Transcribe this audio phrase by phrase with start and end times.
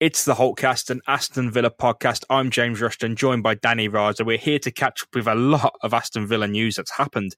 [0.00, 2.22] It's the Holtecast and Aston Villa podcast.
[2.30, 4.24] I'm James Rushton, joined by Danny Raza.
[4.24, 7.34] We're here to catch up with a lot of Aston Villa news that's happened.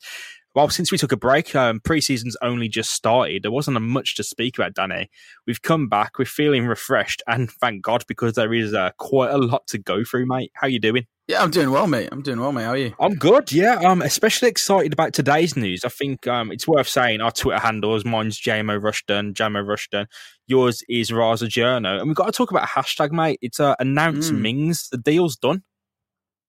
[0.55, 3.45] Well, since we took a break, um, pre-season's only just started.
[3.45, 5.09] There wasn't much to speak about, Danny.
[5.47, 6.19] We've come back.
[6.19, 10.03] We're feeling refreshed, and thank God because there is uh, quite a lot to go
[10.03, 10.51] through, mate.
[10.55, 11.07] How you doing?
[11.29, 12.09] Yeah, I'm doing well, mate.
[12.11, 12.65] I'm doing well, mate.
[12.65, 12.93] How are you?
[12.99, 13.53] I'm good.
[13.53, 15.85] Yeah, I'm especially excited about today's news.
[15.85, 18.05] I think um, it's worth saying our Twitter handles.
[18.05, 20.09] Mine's JMO Rushton, JMO Rushton.
[20.49, 22.01] Yours is Raza Journo.
[22.01, 23.39] And we've got to talk about a hashtag, mate.
[23.41, 24.41] It's uh, announced mm.
[24.41, 24.89] Mings.
[24.91, 25.63] The deal's done.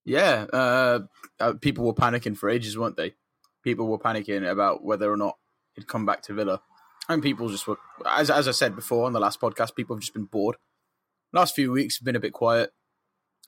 [0.04, 1.02] Yeah, uh,
[1.40, 3.14] uh, people were panicking for ages, weren't they?
[3.64, 5.38] People were panicking about whether or not
[5.74, 6.62] he'd come back to Villa.
[7.10, 10.02] And people just were, as, as I said before on the last podcast, people have
[10.02, 10.56] just been bored.
[11.34, 12.72] Last few weeks have been a bit quiet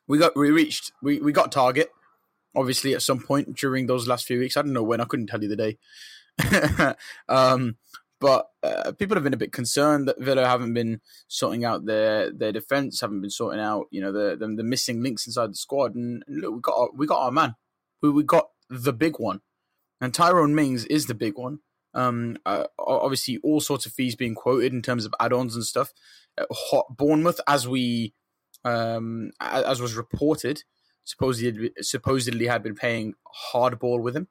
[0.07, 1.87] we got we reached we, we got Targett
[2.55, 4.55] obviously at some point during those last few weeks.
[4.55, 5.01] I don't know when.
[5.01, 6.95] I couldn't tell you the day.
[7.29, 7.77] um,
[8.19, 12.31] but uh, people have been a bit concerned that Villa haven't been sorting out their
[12.31, 15.55] their defense, haven't been sorting out you know the the, the missing links inside the
[15.55, 15.95] squad.
[15.95, 17.55] And, look, we got our, we got our man.
[18.01, 19.41] We we got the big one,
[20.03, 21.59] and Tyrone Mings is the big one.
[21.93, 25.93] Um, uh, obviously, all sorts of fees being quoted in terms of add-ons and stuff.
[26.37, 28.13] Uh, Bournemouth, as we
[28.65, 30.63] um, as was reported,
[31.05, 33.13] supposedly supposedly had been paying
[33.53, 34.27] hardball with him.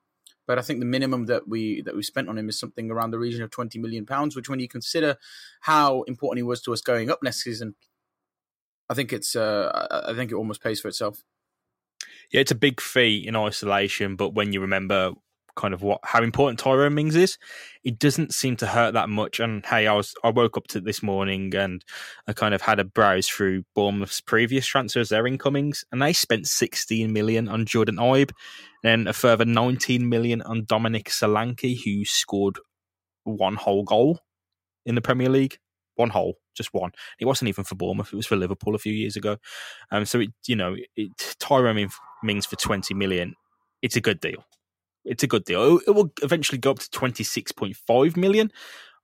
[0.47, 3.13] But I think the minimum that we that we spent on him is something around
[3.13, 4.37] the region of twenty million pounds.
[4.37, 5.17] Which, when you consider
[5.63, 7.77] how important he was to us going up next season,
[8.91, 11.25] I think it's uh, I think it almost pays for itself.
[12.31, 15.13] Yeah, it's a big fee in isolation, but when you remember
[15.55, 17.39] kind of what how important Tyrone Mings is.
[17.85, 19.41] It doesn't seem to hurt that much.
[19.41, 21.85] And hey, I was I woke up to this morning and
[22.27, 26.47] I kind of had a browse through Bournemouth's previous transfers, their incomings, and they spent
[26.47, 28.33] 16 million on Jordan Ibe,
[28.83, 32.59] then a further 19 million on Dominic Solanke, who scored
[33.25, 34.21] one whole goal
[34.87, 35.59] in the Premier League.
[35.97, 36.93] One hole, just one.
[37.21, 39.37] It wasn't even for Bournemouth; it was for Liverpool a few years ago.
[39.91, 41.91] Um, so it, you know, it, Tyrone
[42.23, 43.35] Mings for twenty million.
[43.83, 44.43] It's a good deal
[45.05, 45.81] it's a good deal.
[45.87, 48.53] It will eventually go up to 26.5 million.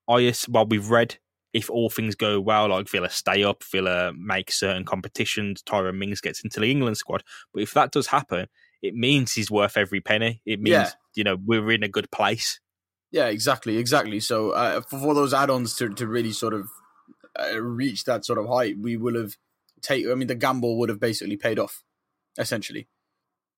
[0.08, 1.18] I well, we've read
[1.52, 6.20] if all things go well, like Villa stay up, Villa make certain competitions, Tyrone Mings
[6.20, 7.22] gets into the England squad.
[7.52, 8.46] But if that does happen,
[8.82, 10.42] it means he's worth every penny.
[10.46, 10.90] It means yeah.
[11.14, 12.60] you know we're in a good place.
[13.10, 14.20] Yeah, exactly, exactly.
[14.20, 16.68] So uh, for, for, those add-ons to to really sort of
[17.38, 19.36] uh, reach that sort of height, we will have
[19.80, 20.06] take.
[20.06, 21.82] I mean, the gamble would have basically paid off,
[22.38, 22.88] essentially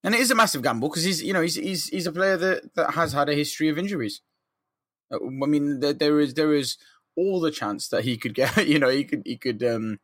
[0.02, 2.36] and it is a massive gamble because he's you know he's he's he's a player
[2.36, 4.20] that that has had a history of injuries.
[5.12, 6.76] Uh, I mean, there, there is there is
[7.16, 8.66] all the chance that he could get.
[8.66, 9.62] You know, he could he could.
[9.62, 9.98] um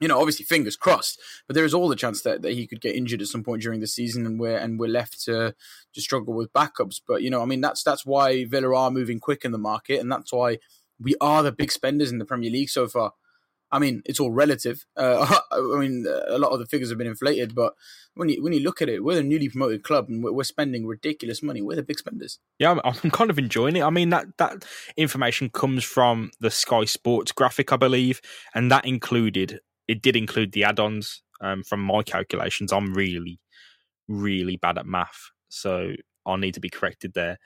[0.00, 2.80] you know, obviously, fingers crossed, but there is all the chance that, that he could
[2.80, 5.54] get injured at some point during the season, and we're and we're left to
[5.92, 7.00] to struggle with backups.
[7.06, 10.00] But you know, I mean, that's that's why Villa are moving quick in the market,
[10.00, 10.58] and that's why
[11.00, 13.12] we are the big spenders in the Premier League so far.
[13.70, 14.84] I mean, it's all relative.
[14.96, 17.74] Uh, I mean, a lot of the figures have been inflated, but
[18.14, 20.44] when you when you look at it, we're a newly promoted club and we're, we're
[20.44, 21.62] spending ridiculous money.
[21.62, 22.38] We're the big spenders.
[22.58, 23.82] Yeah, I'm, I'm, kind of enjoying it.
[23.82, 24.64] I mean, that that
[24.96, 28.20] information comes from the Sky Sports graphic, I believe,
[28.54, 31.22] and that included it did include the add-ons.
[31.40, 33.38] Um, from my calculations, I'm really,
[34.08, 35.92] really bad at math, so
[36.26, 37.38] I'll need to be corrected there.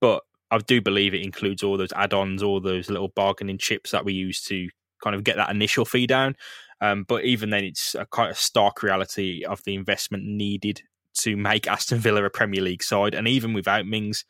[0.00, 0.22] But
[0.52, 4.12] I do believe it includes all those add-ons, all those little bargaining chips that we
[4.12, 4.68] use to
[5.02, 6.36] kind of get that initial fee down.
[6.80, 10.82] Um, but even then, it's a kind of stark reality of the investment needed
[11.18, 13.14] to make Aston Villa a Premier League side.
[13.14, 14.24] And even without Mings,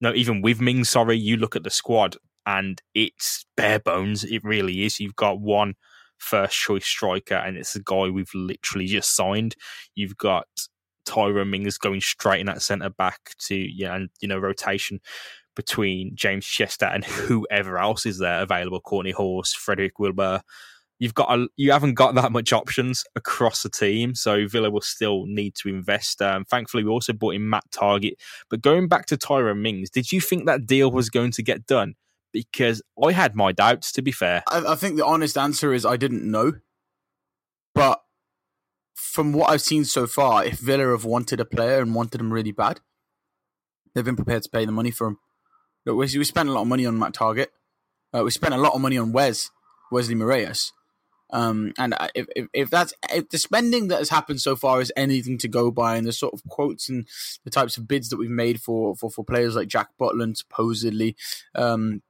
[0.00, 2.16] no, even with Mings, sorry, you look at the squad
[2.46, 4.24] and it's bare bones.
[4.24, 4.98] It really is.
[4.98, 5.74] You've got one
[6.18, 9.54] first choice striker, and it's a guy we've literally just signed.
[9.94, 10.46] You've got
[11.06, 15.00] Tyra Mings going straight in that centre back to yeah, and you know rotation
[15.58, 18.80] between James Chester and whoever else is there available.
[18.80, 20.40] Kortney Hause, Frederick Wilbur.
[21.00, 24.80] You've got a, you haven't got that much options across the team, so Villa will
[24.80, 26.22] still need to invest.
[26.22, 28.12] Um, thankfully, we also bought in Matt Targett.
[28.48, 31.66] But going back to Tyrone Mings, did you think that deal was going to get
[31.66, 31.94] done?
[32.32, 33.90] Because I had my doubts.
[33.92, 36.52] To be fair, I, I think the honest answer is I didn't know.
[37.74, 38.00] But
[38.94, 42.32] from what I've seen so far, if Villa have wanted a player and wanted him
[42.32, 42.80] really bad,
[43.94, 45.18] they've been prepared to pay the money for him.
[45.88, 47.46] Look, we, we spent a lot of money on Matt Targett.
[48.14, 49.50] Uh, we spent a lot of money on Wes,
[49.90, 50.72] Wesley Moraes.
[51.30, 54.92] Um, and if, if, if, that's if the spending that has happened so far is
[54.96, 57.08] anything to go by, and the sort of quotes and
[57.44, 61.16] the types of bids that we've made for for, for players like Jack Butland, supposedly,
[61.54, 62.02] um,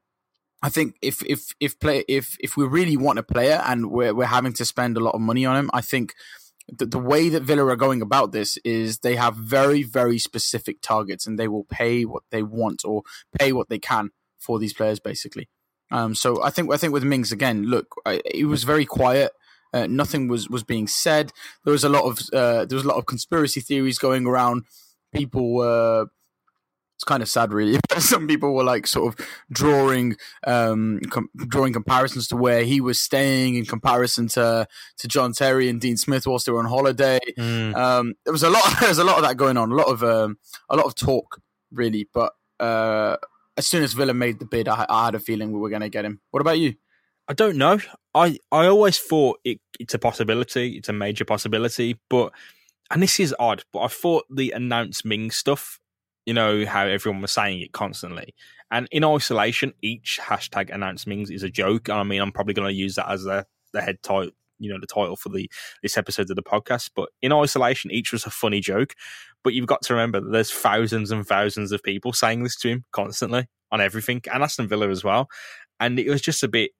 [0.60, 4.14] I think if if if play if if we really want a player and we're
[4.14, 6.14] we're having to spend a lot of money on him, I think
[6.68, 10.80] the, the way that Villa are going about this is they have very, very specific
[10.82, 13.02] targets and they will pay what they want or
[13.38, 15.48] pay what they can for these players, basically.
[15.90, 17.94] Um, so I think I think with Mings again, look,
[18.34, 19.32] he was very quiet
[19.72, 21.30] Uh, nothing was was being said.
[21.64, 24.64] There was a lot of uh, there was a lot of conspiracy theories going around.
[25.12, 26.06] People were
[26.98, 27.78] it's kind of sad, really.
[27.98, 33.00] Some people were like sort of drawing um, com- drawing comparisons to where he was
[33.00, 34.66] staying in comparison to
[34.96, 37.20] to John Terry and Dean Smith whilst they were on holiday.
[37.38, 37.76] Mm.
[37.76, 38.64] Um, there was a lot.
[38.80, 39.70] There was a lot of that going on.
[39.70, 41.40] A lot of um, a lot of talk,
[41.70, 42.08] really.
[42.12, 43.16] But uh,
[43.56, 45.82] as soon as Villa made the bid, I, I had a feeling we were going
[45.82, 46.20] to get him.
[46.32, 46.74] What about you?
[47.28, 47.78] I don't know.
[48.12, 50.76] I I always thought it, it's a possibility.
[50.78, 52.32] It's a major possibility, but
[52.90, 53.62] and this is odd.
[53.72, 55.78] But I thought the announced Ming stuff
[56.28, 58.34] you know how everyone was saying it constantly.
[58.70, 61.88] And in isolation, each hashtag announcements is a joke.
[61.88, 64.70] And I mean, I'm probably going to use that as the the head title, you
[64.70, 65.50] know, the title for the
[65.82, 66.90] this episode of the podcast.
[66.94, 68.92] But in isolation, each was a funny joke.
[69.42, 72.69] But you've got to remember that there's thousands and thousands of people saying this to
[72.69, 75.30] him constantly on everything, and Aston Villa as well.
[75.80, 76.72] And it was just a bit,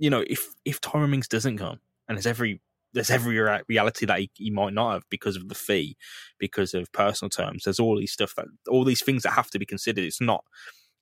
[0.00, 1.78] you know, if if Tyrone Mings doesn't come,
[2.08, 2.60] and there's every
[2.94, 5.96] there's every reality that he, he, might not have because of the fee,
[6.38, 7.64] because of personal terms.
[7.64, 10.04] There's all these stuff that all these things that have to be considered.
[10.04, 10.44] It's not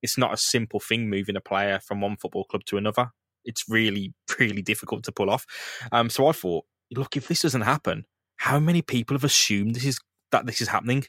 [0.03, 3.11] it's not a simple thing moving a player from one football club to another.
[3.45, 5.47] It's really really difficult to pull off.
[5.93, 6.65] Um, so I thought,
[6.95, 8.05] look, if this doesn't happen,
[8.37, 9.99] how many people have assumed this is
[10.33, 11.05] that this is happening,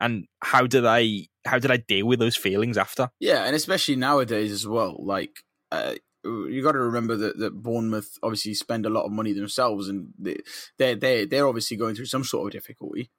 [0.00, 3.10] and how do they how do they deal with those feelings after?
[3.20, 4.96] Yeah, and especially nowadays as well.
[4.98, 5.94] Like uh,
[6.50, 10.08] you got to remember that, that Bournemouth obviously spend a lot of money themselves, and
[10.18, 10.38] they
[10.78, 13.10] they they they're obviously going through some sort of difficulty.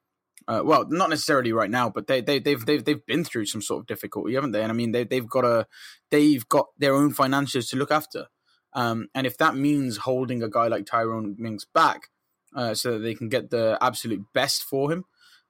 [0.46, 3.62] Uh, well, not necessarily right now, but they they they've they've they've been through some
[3.62, 4.62] sort of difficulty, haven't they?
[4.62, 5.66] And I mean, they they've got a
[6.10, 8.26] they've got their own finances to look after,
[8.72, 12.08] um, and if that means holding a guy like Tyrone Mings back,
[12.54, 15.04] uh, so that they can get the absolute best for him,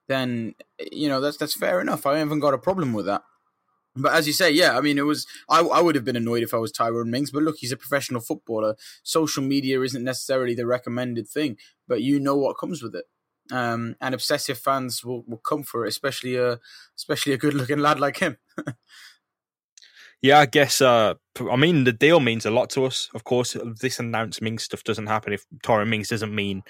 [0.07, 0.55] then
[0.91, 2.05] you know that's that's fair enough.
[2.05, 3.21] I haven't got a problem with that.
[3.95, 5.25] But as you say, yeah, I mean, it was.
[5.49, 7.77] I, I would have been annoyed if I was Tyrone Mings, but look, he's a
[7.77, 8.75] professional footballer.
[9.03, 11.57] Social media isn't necessarily the recommended thing,
[11.87, 13.05] but you know what comes with it.
[13.51, 16.59] Um, and obsessive fans will, will come for it, especially a
[16.95, 18.37] especially a good looking lad like him.
[20.21, 20.81] yeah, I guess.
[20.81, 21.15] Uh,
[21.49, 23.09] I mean, the deal means a lot to us.
[23.15, 26.61] Of course, this announced Mings stuff doesn't happen if Tyrone Mings doesn't mean,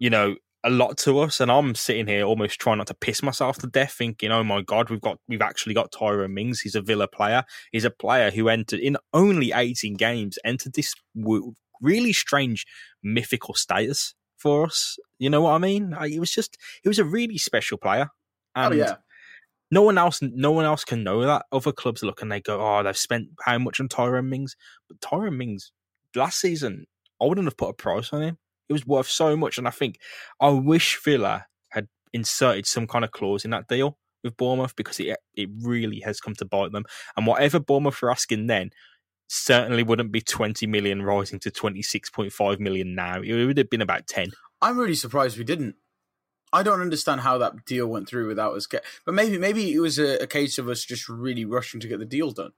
[0.00, 0.34] you know,
[0.64, 3.66] a lot to us, and I'm sitting here almost trying not to piss myself to
[3.66, 6.60] death, thinking, "Oh my god, we've got we've actually got Tyrone Mings.
[6.60, 7.44] He's a Villa player.
[7.72, 10.94] He's a player who entered in only 18 games, entered this
[11.80, 12.64] really strange
[13.02, 14.98] mythical status for us.
[15.18, 15.96] You know what I mean?
[16.02, 18.08] It was just he was a really special player,
[18.54, 18.94] oh, and oh, yeah.
[19.70, 21.46] no one else no one else can know that.
[21.50, 24.56] Other clubs look and they go, "Oh, they've spent how much on Tyrone Mings?"
[24.88, 25.72] But Tyrone Mings
[26.14, 26.86] last season,
[27.20, 28.38] I wouldn't have put a price on him.
[28.72, 29.98] It was worth so much, and I think
[30.40, 34.98] I wish Villa had inserted some kind of clause in that deal with Bournemouth because
[34.98, 36.84] it it really has come to bite them.
[37.16, 38.70] And whatever Bournemouth were asking then
[39.28, 43.20] certainly wouldn't be 20 million rising to 26.5 million now.
[43.20, 44.30] It would have been about 10.
[44.62, 45.76] I'm really surprised we didn't.
[46.50, 48.84] I don't understand how that deal went through without us get.
[49.04, 51.98] But maybe maybe it was a, a case of us just really rushing to get
[51.98, 52.52] the deal done.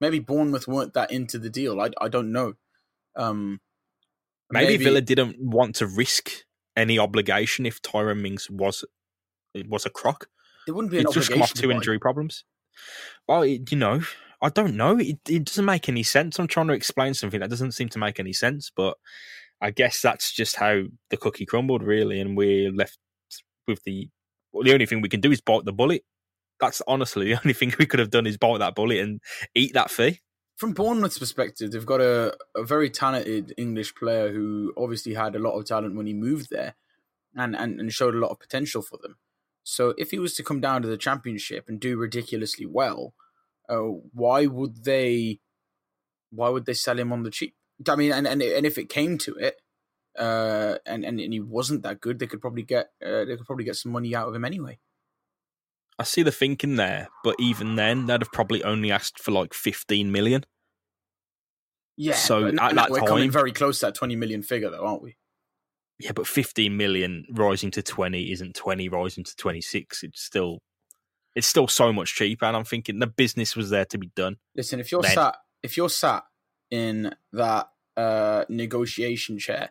[0.00, 1.78] Maybe Bournemouth weren't that into the deal.
[1.80, 2.54] I, I don't know.
[3.14, 3.60] Um,
[4.52, 6.30] Maybe, maybe, Villa didn't want to risk
[6.76, 8.84] any obligation if Tyrone Mings was
[9.54, 10.28] it was a crock.
[10.66, 12.44] It wouldn't be an just come off two injury problems.
[13.26, 14.02] Well, it, you know,
[14.40, 14.98] I don't know.
[14.98, 16.38] It, it doesn't make any sense.
[16.38, 18.96] I'm trying to explain something that doesn't seem to make any sense, but
[19.60, 22.98] I guess that's just how the cookie crumbled, really, and we're left
[23.66, 24.08] with the
[24.52, 26.02] well, the only thing we can do is bite the bullet.
[26.60, 29.20] That's honestly the only thing we could have done is bite that bullet and
[29.54, 30.20] eat that fee
[30.62, 35.40] from Bournemouth's perspective, they've got a, a very talented English player who obviously had a
[35.40, 36.76] lot of talent when he moved there
[37.34, 39.16] and, and, and showed a lot of potential for them.
[39.64, 43.12] So if he was to come down to the championship and do ridiculously well,
[43.68, 43.78] uh,
[44.12, 45.40] why would they
[46.30, 47.56] why would they sell him on the cheap?
[47.88, 49.56] I mean, and, and, and if it came to it,
[50.16, 53.46] uh, and, and, and he wasn't that good, they could probably get uh, they could
[53.46, 54.78] probably get some money out of him anyway.
[55.98, 59.54] I see the thinking there, but even then, they'd have probably only asked for like
[59.54, 60.44] 15 million.
[61.96, 62.14] Yeah.
[62.14, 65.02] So at that we're time, coming very close to that 20 million figure, though, aren't
[65.02, 65.16] we?
[65.98, 70.02] Yeah, but 15 million rising to 20 isn't 20 rising to 26.
[70.02, 70.60] It's still
[71.34, 74.36] it's still so much cheaper and i'm thinking the business was there to be done
[74.56, 75.14] listen if you're then.
[75.14, 76.24] sat if you're sat
[76.70, 79.70] in that uh negotiation chair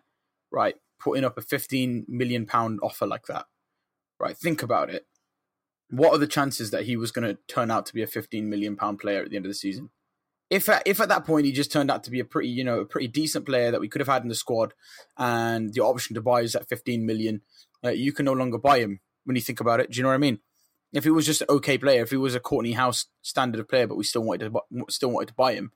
[0.51, 3.45] right putting up a 15 million pound offer like that
[4.19, 5.05] right think about it
[5.91, 8.49] what are the chances that he was going to turn out to be a 15
[8.49, 9.89] million pound player at the end of the season
[10.51, 12.63] if at, if at that point he just turned out to be a pretty you
[12.63, 14.73] know a pretty decent player that we could have had in the squad,
[15.17, 17.41] and the option to buy is at 15 million,
[17.83, 19.89] uh, you can no longer buy him when you think about it.
[19.89, 20.39] Do you know what I mean?
[20.91, 23.69] If he was just an okay player, if he was a Kortney Hause standard of
[23.69, 25.71] player, but we still wanted to still wanted to buy him,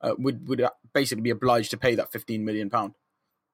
[0.00, 2.94] uh, would would basically be obliged to pay that 15 million pound.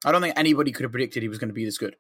[0.05, 1.97] I don't think anybody could have predicted he was going to be this good.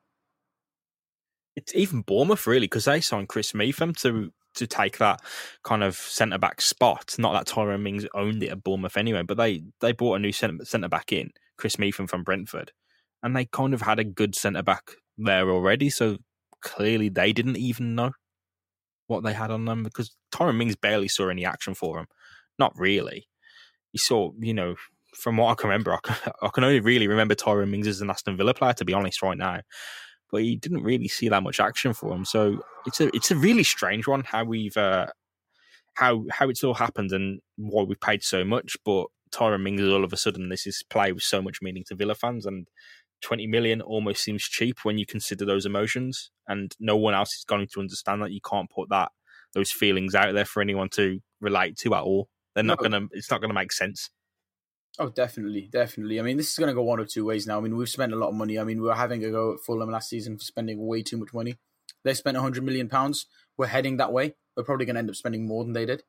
[1.57, 5.21] It's even Bournemouth really because they signed Chris Mepham to to take that
[5.62, 7.14] kind of centre back spot.
[7.19, 10.33] Not that Tyrone Mings owned it at Bournemouth anyway, but they they brought a new
[10.33, 12.73] centre back in, Chris Mepham from Brentford,
[13.23, 15.90] and they kind of had a good centre back there already.
[15.90, 16.19] So
[16.61, 18.12] clearly they didn't even know
[19.07, 22.07] what they had on them because Tyrone Mings barely saw any action for him.
[22.59, 23.26] Not really.
[23.92, 24.76] He saw, you know,
[25.21, 28.00] from what I can remember, I can, I can only really remember Tyrone Mings as
[28.00, 29.61] an Aston Villa player, to be honest, right now.
[30.30, 32.25] But he didn't really see that much action for him.
[32.25, 35.08] So it's a it's a really strange one how we've uh,
[35.94, 38.76] how how it's all happened and why we've paid so much.
[38.84, 41.94] But Tyrone Mings all of a sudden this is play with so much meaning to
[41.94, 42.66] Villa fans and
[43.22, 47.44] 20 million almost seems cheap when you consider those emotions and no one else is
[47.44, 49.10] going to understand that you can't put that
[49.54, 53.30] those feelings out there for anyone to relate to at all they're not gonna it's
[53.30, 54.10] not gonna make sense
[54.99, 56.18] oh definitely definitely.
[56.18, 57.59] I mean this is gonna go one of two ways now.
[57.59, 58.59] I mean we've spent a lot of money.
[58.59, 61.16] I mean we were having a go at fulham last season for spending way too
[61.16, 61.56] much money.
[62.04, 63.26] They spent 100 million pounds.
[63.56, 64.35] We're heading that way.
[64.56, 66.02] We're probably gonna end up spending more than they did.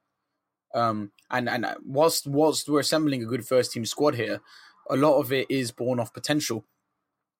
[0.73, 4.41] Um and and whilst whilst we're assembling a good first team squad here
[4.89, 6.65] a lot of it is born off potential.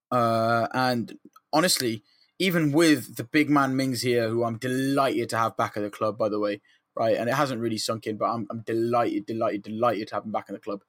[0.10, 1.18] Uh, and
[1.54, 2.04] honestly,
[2.40, 5.90] even with the big man Mings here, who I'm delighted to have back at the
[5.90, 6.62] club, by the way,
[6.96, 7.18] right?
[7.18, 10.32] And it hasn't really sunk in, but I'm, I'm delighted, delighted, delighted to have him
[10.32, 10.82] back in the club.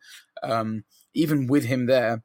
[0.42, 2.22] Um, even with him there,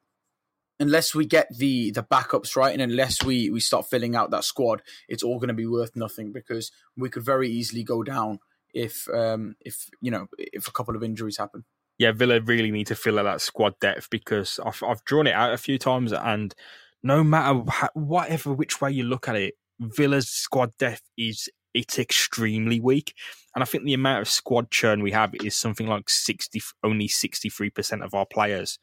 [0.80, 4.44] unless we get the the backups right, and unless we we start filling out that
[4.44, 8.38] squad, it's all going to be worth nothing because we could very easily go down
[8.74, 11.64] if um if you know if a couple of injuries happen.
[11.98, 15.34] Yeah, Villa really need to fill out that squad depth because I've I've drawn it
[15.34, 16.54] out a few times and
[17.02, 17.62] no matter
[17.94, 23.14] whatever which way you look at it, Villa's squad depth is it's extremely weak,
[23.54, 27.08] and I think the amount of squad churn we have is something like sixty, only
[27.08, 28.78] sixty three percent of our players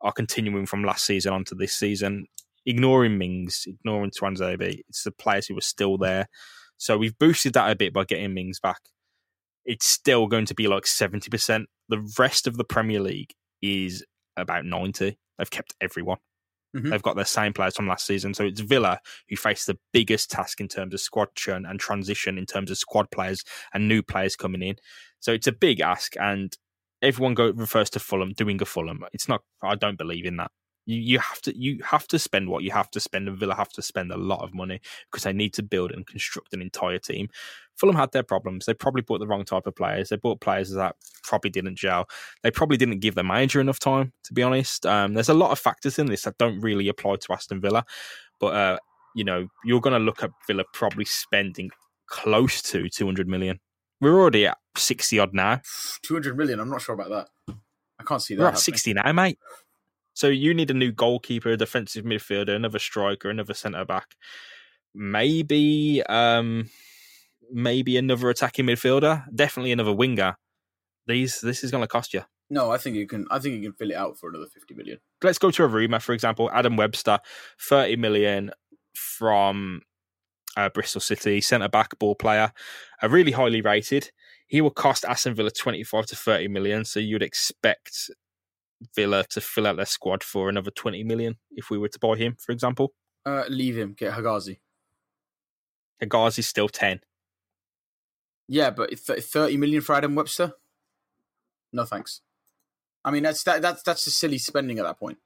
[0.00, 2.26] are continuing from last season onto this season.
[2.64, 6.28] Ignoring Mings, ignoring Tuanzebe, it's the players who are still there.
[6.76, 8.80] So we've boosted that a bit by getting Mings back.
[9.64, 11.68] It's still going to be like seventy percent.
[11.88, 14.04] The rest of the Premier League is
[14.36, 15.18] about ninety.
[15.38, 16.18] They've kept everyone.
[16.74, 16.90] Mm-hmm.
[16.90, 18.34] They've got their same players from last season.
[18.34, 18.98] So it's Villa
[19.28, 22.78] who face the biggest task in terms of squad churn and transition in terms of
[22.78, 24.76] squad players and new players coming in.
[25.20, 26.56] So it's a big ask, and
[27.00, 29.04] everyone go refers to Fulham doing a Fulham.
[29.12, 29.42] It's not.
[29.62, 30.50] I don't believe in that.
[30.84, 33.54] You you have to you have to spend what you have to spend, and Villa
[33.54, 36.62] have to spend a lot of money because they need to build and construct an
[36.62, 37.28] entire team.
[37.82, 38.64] Fulham had their problems.
[38.64, 40.08] They probably bought the wrong type of players.
[40.08, 42.08] They bought players that probably didn't gel.
[42.44, 44.86] They probably didn't give the manager enough time, to be honest.
[44.86, 47.84] Um, there's a lot of factors in this that don't really apply to Aston Villa,
[48.38, 48.78] but uh,
[49.16, 51.70] you know you're going to look at Villa probably spending
[52.06, 53.58] close to 200 million.
[54.00, 55.60] We're already at 60 odd now.
[56.04, 56.60] 200 million.
[56.60, 57.10] I'm not sure about
[57.48, 57.56] that.
[57.98, 58.42] I can't see that.
[58.42, 59.40] We're at 60 now, mate.
[60.14, 64.14] So you need a new goalkeeper, a defensive midfielder, another striker, another centre back,
[64.94, 66.70] maybe um,
[67.50, 70.36] maybe another attacking midfielder, definitely another winger.
[71.06, 72.22] These this is going to cost you.
[72.48, 73.26] No, I think you can.
[73.30, 74.98] I think you can fill it out for another fifty million.
[75.22, 77.18] Let's go to a rumor, for example, Adam Webster,
[77.60, 78.52] thirty million
[78.94, 79.82] from
[80.56, 82.52] uh, Bristol City, centre back, ball player,
[83.00, 84.10] a really highly rated.
[84.46, 86.84] He will cost Aston Villa twenty five to thirty million.
[86.84, 88.10] So you'd expect
[88.94, 92.16] Villa to fill out their squad for another 20 million if we were to buy
[92.16, 92.94] him, for example?
[93.24, 94.58] Uh, leave him, get Hegazi.
[96.02, 97.00] Hegazi's still 10.
[98.52, 100.52] Yeah, but 30 million for Adam Webster?
[101.72, 102.20] No thanks.
[103.02, 105.16] I mean, that's that, that's that's just silly spending at that point.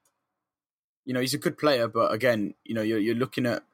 [1.04, 3.64] You know, he's a good player, but again, you know, you're you're looking at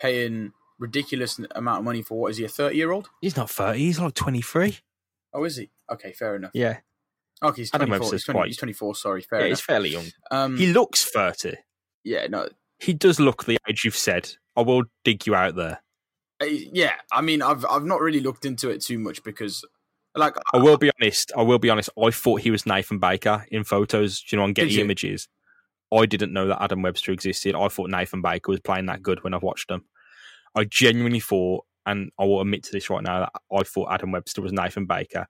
[0.00, 3.10] paying ridiculous amount of money for what is he a 30 year old?
[3.20, 4.78] He's not 30, he's like 23.
[5.34, 5.68] Oh, is he?
[5.92, 6.52] Okay, fair enough.
[6.54, 6.78] Yeah.
[7.42, 8.12] Okay, he's 24.
[8.12, 8.46] He's, 20, quite...
[8.46, 9.20] he's 24, sorry.
[9.20, 9.58] Fair yeah, enough.
[9.58, 10.06] he's fairly young.
[10.30, 11.56] Um, he looks 30.
[12.02, 12.48] Yeah, no.
[12.78, 14.32] He does look the age you've said.
[14.56, 15.82] I will dig you out there.
[16.40, 19.64] Uh, yeah, I mean, I've I've not really looked into it too much because,
[20.14, 21.32] like, I, I will be honest.
[21.36, 21.90] I will be honest.
[22.02, 24.24] I thought he was Nathan Baker in photos.
[24.30, 25.28] You know, on Getty Images.
[25.94, 27.54] I didn't know that Adam Webster existed.
[27.54, 29.84] I thought Nathan Baker was playing that good when I watched him.
[30.54, 34.10] I genuinely thought, and I will admit to this right now, that I thought Adam
[34.10, 35.28] Webster was Nathan Baker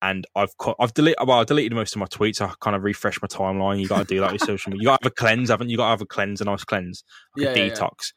[0.00, 2.40] and I've I've deleted well, I deleted most of my tweets.
[2.40, 3.80] I kind of refresh my timeline.
[3.80, 4.82] You got to do that with social media.
[4.82, 5.76] You got to have a cleanse, haven't you?
[5.76, 7.02] Got to have a cleanse, a nice cleanse,
[7.36, 8.12] like yeah, a yeah, detox.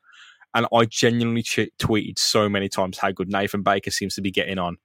[0.54, 4.32] And I genuinely ch- tweeted so many times how good Nathan Baker seems to be
[4.32, 4.78] getting on.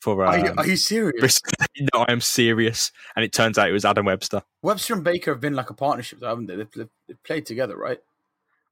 [0.00, 1.40] For um, are, you, are you serious?
[1.94, 2.90] no, I am serious.
[3.16, 4.42] And it turns out it was Adam Webster.
[4.62, 6.56] Webster and Baker have been like a partnership, haven't they?
[6.56, 7.98] They've, they've played together, right?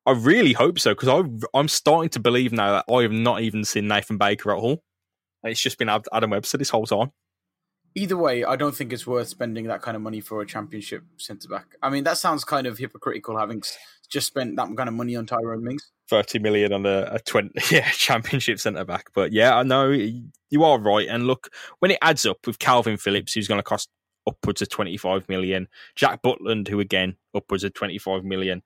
[0.06, 3.64] I really hope so because I'm starting to believe now that I have not even
[3.64, 4.82] seen Nathan Baker at all.
[5.42, 7.12] It's just been Adam Webster this whole time
[7.98, 11.02] either way, I don't think it's worth spending that kind of money for a championship
[11.16, 11.76] centre back.
[11.82, 13.62] I mean, that sounds kind of hypocritical having
[14.08, 15.90] just spent that kind of money on Tyrone Mings.
[16.08, 20.64] 30 million on a, a 20 yeah championship centre back but yeah i know you
[20.64, 23.88] are right and look when it adds up with calvin Phillips who's going to cost
[24.26, 28.62] upwards of 25 million jack butland who again upwards of 25 million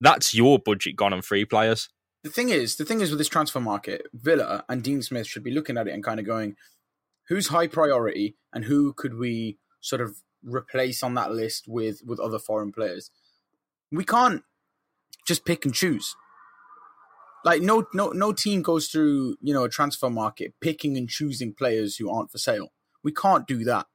[0.00, 1.88] that's your budget gone on free players
[2.24, 5.44] The thing is, the thing is with this transfer market, Villa and Dean Smith should
[5.44, 6.56] be looking at it and kind of going,
[7.28, 12.18] who's high priority and who could we sort of replace on that list with with
[12.18, 13.10] other foreign players?
[13.92, 14.42] We can't
[15.26, 16.16] just pick and choose.
[17.44, 21.54] Like no no no team goes through, you know, a transfer market picking and choosing
[21.54, 22.72] players who aren't for sale.
[23.02, 23.86] We can't do that.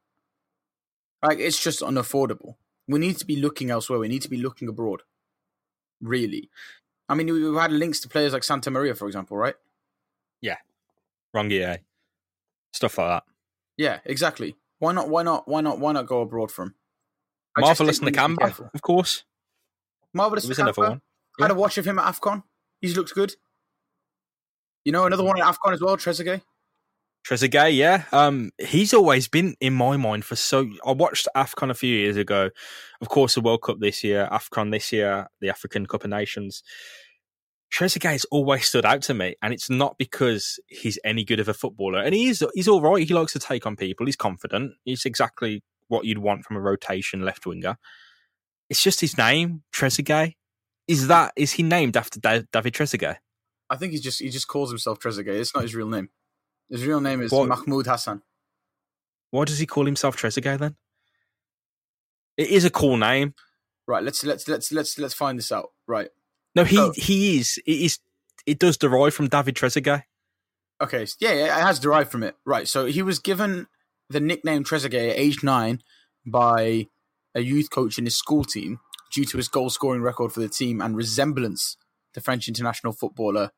[1.22, 2.56] Like it's just unaffordable.
[2.88, 4.00] We need to be looking elsewhere.
[4.00, 5.02] We need to be looking abroad.
[6.02, 6.50] Really.
[7.08, 9.56] I mean, we've had links to players like Santa Maria, for example, right?
[10.42, 10.58] Yeah,
[11.36, 11.80] Rongier,
[12.72, 13.24] stuff like that
[13.78, 14.56] Yeah, exactly.
[14.80, 15.10] Why not?
[15.10, 15.48] Why not?
[15.48, 15.80] Why not?
[15.80, 16.76] Why not go abroad from?
[17.58, 19.26] Marvelous think we need Nakamba, of course
[20.14, 20.44] Marvelous.
[20.44, 20.90] There was another Nakamba.
[20.90, 21.02] one
[21.40, 22.44] Had a watch of him at Afcon.
[22.84, 23.34] He's looked good.
[24.84, 26.42] You know, another one at Afcon as well, Trezeguet.
[27.25, 28.04] Trezeguet, yeah.
[28.12, 30.70] Um, he's always been in my mind for so.
[30.86, 32.50] I watched Afcon a few years ago.
[33.00, 36.62] Of course, the World Cup this year, Afcon this year, the African Cup of Nations.
[37.74, 41.48] Trezeguet has always stood out to me, and it's not because he's any good of
[41.48, 42.00] a footballer.
[42.00, 42.46] And he is.
[42.54, 43.08] He's all right.
[43.08, 44.06] He likes to take on people.
[44.06, 44.74] He's confident.
[44.84, 47.78] He's exactly what you'd want from a rotation left winger.
[48.70, 50.34] It's just his name, Trezeguet.
[50.88, 53.18] Is that is he named after Da- David Trezeguet?
[53.70, 55.40] I think he just he just calls himself Trezeguet.
[55.40, 56.10] It's not his real name.
[56.70, 57.48] His real name is What?
[57.48, 58.22] Mahmoud Hassan.
[59.32, 60.75] Why does he call himself Trezeguet then?
[62.38, 63.34] It is a cool name.
[63.88, 64.04] Right.
[64.04, 65.70] Let's let's let's let's let's find this out.
[65.88, 66.10] Right.
[66.56, 67.60] No, he he is.
[67.66, 68.00] It is.
[68.46, 70.04] It does derive from David Trezeguet.
[70.82, 71.08] Okay.
[71.20, 72.36] Yeah, yeah, it has derived from it.
[72.46, 72.68] Right.
[72.68, 73.68] So he was given
[74.10, 75.82] the nickname Trezeguet at age nine
[76.25, 76.88] by
[77.34, 78.80] a youth coach in his school team
[79.13, 81.77] due to his goal scoring record for the team and resemblance
[82.13, 83.51] to French international footballer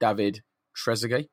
[0.00, 0.42] David
[0.76, 1.26] Trezeguet.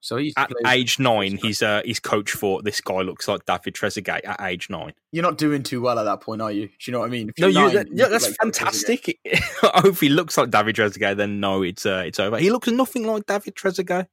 [0.00, 3.72] So he's At age nine, he's uh, his coach thought this guy looks like David
[3.72, 4.20] Trezeguet.
[4.26, 6.66] At age nine, you're not doing too well at that point, are you?
[6.66, 7.30] Do you know what I mean?
[7.30, 9.18] If no, you're nine, that, yeah, that's like fantastic.
[9.62, 11.16] I hope he looks like David Trezeguet.
[11.16, 12.38] Then no, it's uh, it's over.
[12.38, 14.06] He looks nothing like David Trezeguet.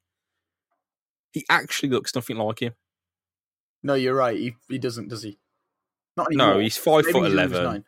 [1.33, 2.73] He actually looks nothing like him.
[3.83, 4.37] No, you're right.
[4.37, 5.39] He, he doesn't, does he?
[6.15, 6.53] Not anymore.
[6.53, 7.85] No, he's five Maybe foot he's when he was eleven.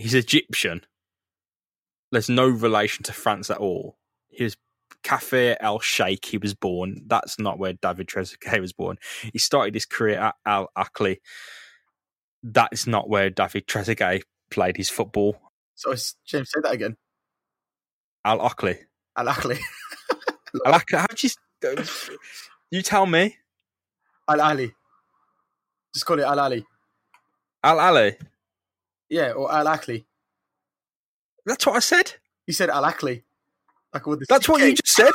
[0.00, 0.82] He's Egyptian.
[2.10, 3.98] There's no relation to France at all.
[4.28, 4.56] He was
[5.04, 6.24] Kafr El Sheikh.
[6.24, 7.02] He was born.
[7.06, 8.96] That's not where David Trezeguet was born.
[9.32, 11.18] He started his career at Al Akli.
[12.42, 15.36] That is not where David Trezeguet played his football.
[15.74, 16.96] So it's, James, say that again.
[18.24, 18.78] Al Akli.
[19.16, 19.58] Al Ahly.
[20.66, 20.98] Al Akli.
[20.98, 22.16] How do you?
[22.72, 23.36] You tell me.
[24.28, 24.72] Al Ali.
[25.92, 26.64] Just call it Al Ali.
[27.64, 28.16] Al Ali.
[29.10, 30.04] Yeah, or Al Akli.
[31.44, 32.14] That's what I said.
[32.46, 33.22] You said Al Akli.
[33.92, 35.12] Like with the That's what you just said.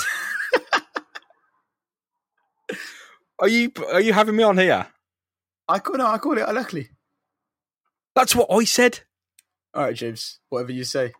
[3.39, 3.71] are you?
[3.93, 4.85] Are you having me on here?
[5.67, 6.89] I call no, I call it Al Akli.
[8.15, 8.99] That's what I said.
[9.73, 10.39] All right, James.
[10.49, 11.13] Whatever you say.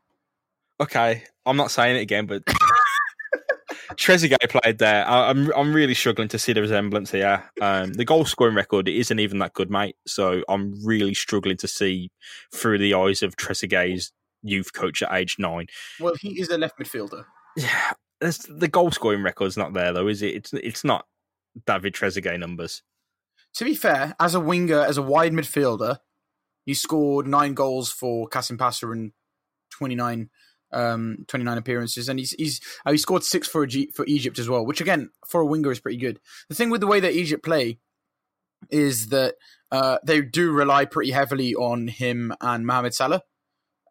[0.80, 2.44] Okay, I'm not saying it again, but
[3.98, 5.08] Trezeguet played there.
[5.08, 7.44] I, I'm I'm really struggling to see the resemblance here.
[7.62, 9.96] Um, the goal scoring record isn't even that good, mate.
[10.06, 12.12] So I'm really struggling to see
[12.54, 14.12] through the eyes of Trezeguet's
[14.44, 15.68] youth coach at age nine.
[16.00, 17.26] Well, he is a left midfielder.
[17.58, 20.36] Yeah, there's, the goal scoring record's not there though, is it?
[20.36, 21.06] It's it's not
[21.66, 22.82] David Trezeguet numbers.
[23.56, 26.00] To be fair, as a winger, as a wide midfielder,
[26.66, 29.14] he scored nine goals for Passer in
[29.72, 30.30] 29,
[30.72, 34.50] um, 29 appearances, and he's he's uh, he scored six for Egy- for Egypt as
[34.50, 36.20] well, which again for a winger is pretty good.
[36.50, 37.80] The thing with the way that Egypt play
[38.70, 39.36] is that
[39.72, 43.22] uh, they do rely pretty heavily on him and Mohamed Salah.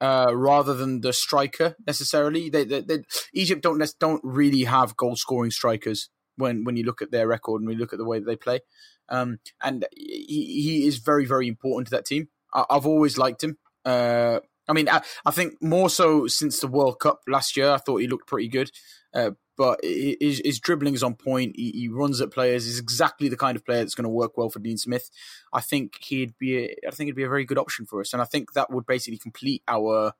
[0.01, 2.99] Uh, rather than the striker necessarily, they, they, they
[3.33, 7.61] Egypt don't don't really have goal scoring strikers when when you look at their record
[7.61, 8.61] and we look at the way that they play.
[9.09, 12.29] Um, and he, he is very, very important to that team.
[12.53, 13.59] I, I've always liked him.
[13.85, 17.79] Uh, I mean, I, I think more so since the World Cup last year, I
[17.79, 18.71] thought he looked pretty good.
[19.13, 21.55] Uh, but his, his dribbling is on point.
[21.57, 22.65] He, he runs at players.
[22.65, 25.11] He's exactly the kind of player that's going to work well for Dean Smith.
[25.53, 26.59] I think he'd be.
[26.59, 28.73] A, I think it'd be a very good option for us, and I think that
[28.73, 30.13] would basically complete our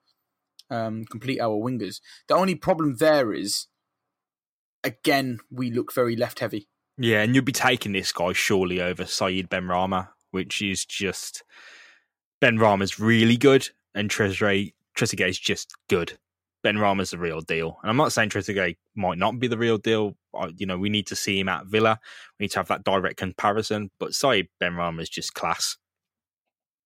[0.71, 2.01] um, complete our wingers.
[2.29, 3.67] The only problem there is,
[4.85, 6.69] again, we look very left heavy.
[6.97, 11.43] Yeah, and you'll be taking this guy surely over Said Benrahma, which is just
[12.41, 14.73] Benrahma's really good, and Trezeguet
[15.29, 16.19] is just good.
[16.65, 20.17] Benrahma's the real deal, and I'm not saying Trezeguet might not be the real deal.
[20.57, 22.01] You know, we need to see him at Villa.
[22.39, 23.91] We need to have that direct comparison.
[23.99, 25.77] But sorry, Benrahma is just class.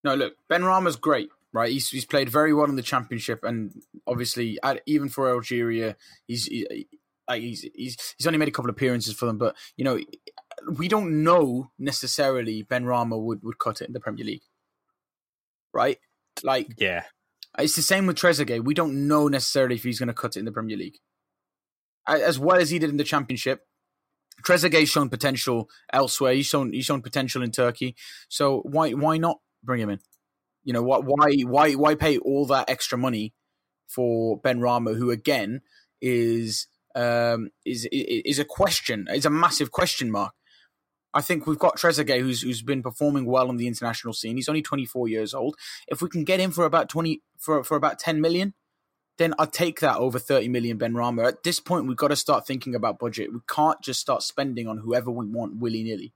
[0.03, 1.29] No, look, Benrahma's great.
[1.53, 1.71] right?
[1.73, 3.73] He's he's played very well in the championship, and
[4.07, 6.87] obviously, at, even for Algeria, he's he,
[7.31, 9.39] he's he's he's only made a couple of appearances for them.
[9.39, 9.99] But you know,
[10.77, 14.43] we don't know necessarily Benrahma would would cut it in the Premier League,
[15.73, 15.99] right?
[16.45, 17.05] Like, yeah,
[17.59, 18.65] it's the same with Trezeguet.
[18.65, 20.99] We don't know necessarily if he's going to cut it in the Premier League,
[22.07, 23.63] as well as he did in the Championship.
[24.43, 26.33] Trezeguet's shown potential elsewhere.
[26.33, 27.97] He's shown he's shown potential in Turkey.
[28.29, 30.01] So why why not bring him in?
[30.65, 30.83] You know?
[30.83, 33.35] Why why why pay all that extra money
[33.89, 35.63] for Benrahma, who again
[36.01, 39.07] is um, is is a question.
[39.11, 40.35] It's a massive question mark.
[41.15, 44.37] I think we've got Trezeguet, who's who's been performing well on the international scene.
[44.37, 45.57] He's only 24 years old.
[45.87, 48.55] If we can get him for about 20 for for about 10 million,
[49.17, 51.27] then I'd take that over 30 million Benrahma.
[51.27, 53.33] At this point, we've got to start thinking about budget.
[53.33, 56.13] We can't just start spending on whoever we want willy nilly.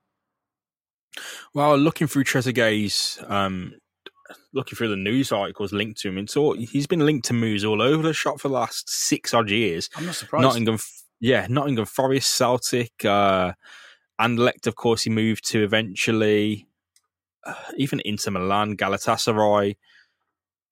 [1.52, 3.74] Well, looking through Trezeguet's um,
[4.52, 7.64] looking through the news articles linked to him, it's all he's been linked to moves
[7.64, 9.90] all over the shop for the last six odd years.
[9.96, 10.42] I'm not surprised.
[10.42, 10.78] Nottingham,
[11.20, 13.52] yeah, Nottingham Forest, Celtic, uh,
[14.20, 16.66] Anderlecht, of course, he moved to eventually.
[17.44, 19.74] Uh, even Inter Milan, Galatasaray,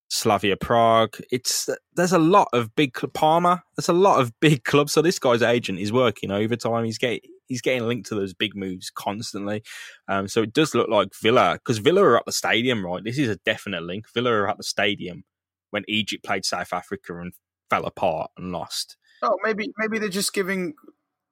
[0.09, 1.16] Slavia Prague.
[1.31, 3.62] It's there's a lot of big Parma.
[3.76, 4.92] There's a lot of big clubs.
[4.92, 6.85] So this guy's agent is working overtime.
[6.85, 9.62] He's getting he's getting linked to those big moves constantly.
[10.09, 13.03] Um, so it does look like Villa because Villa are at the stadium, right?
[13.03, 14.07] This is a definite link.
[14.12, 15.24] Villa are at the stadium
[15.70, 17.33] when Egypt played South Africa and
[17.68, 18.96] fell apart and lost.
[19.22, 20.74] Oh, maybe maybe they're just giving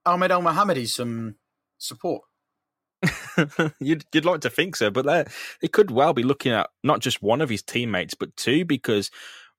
[0.07, 1.37] Ahmed Elmohamady some
[1.79, 2.23] support.
[3.81, 5.29] you'd you'd like to think so, but
[5.61, 9.11] they could well be looking at not just one of his teammates, but two, because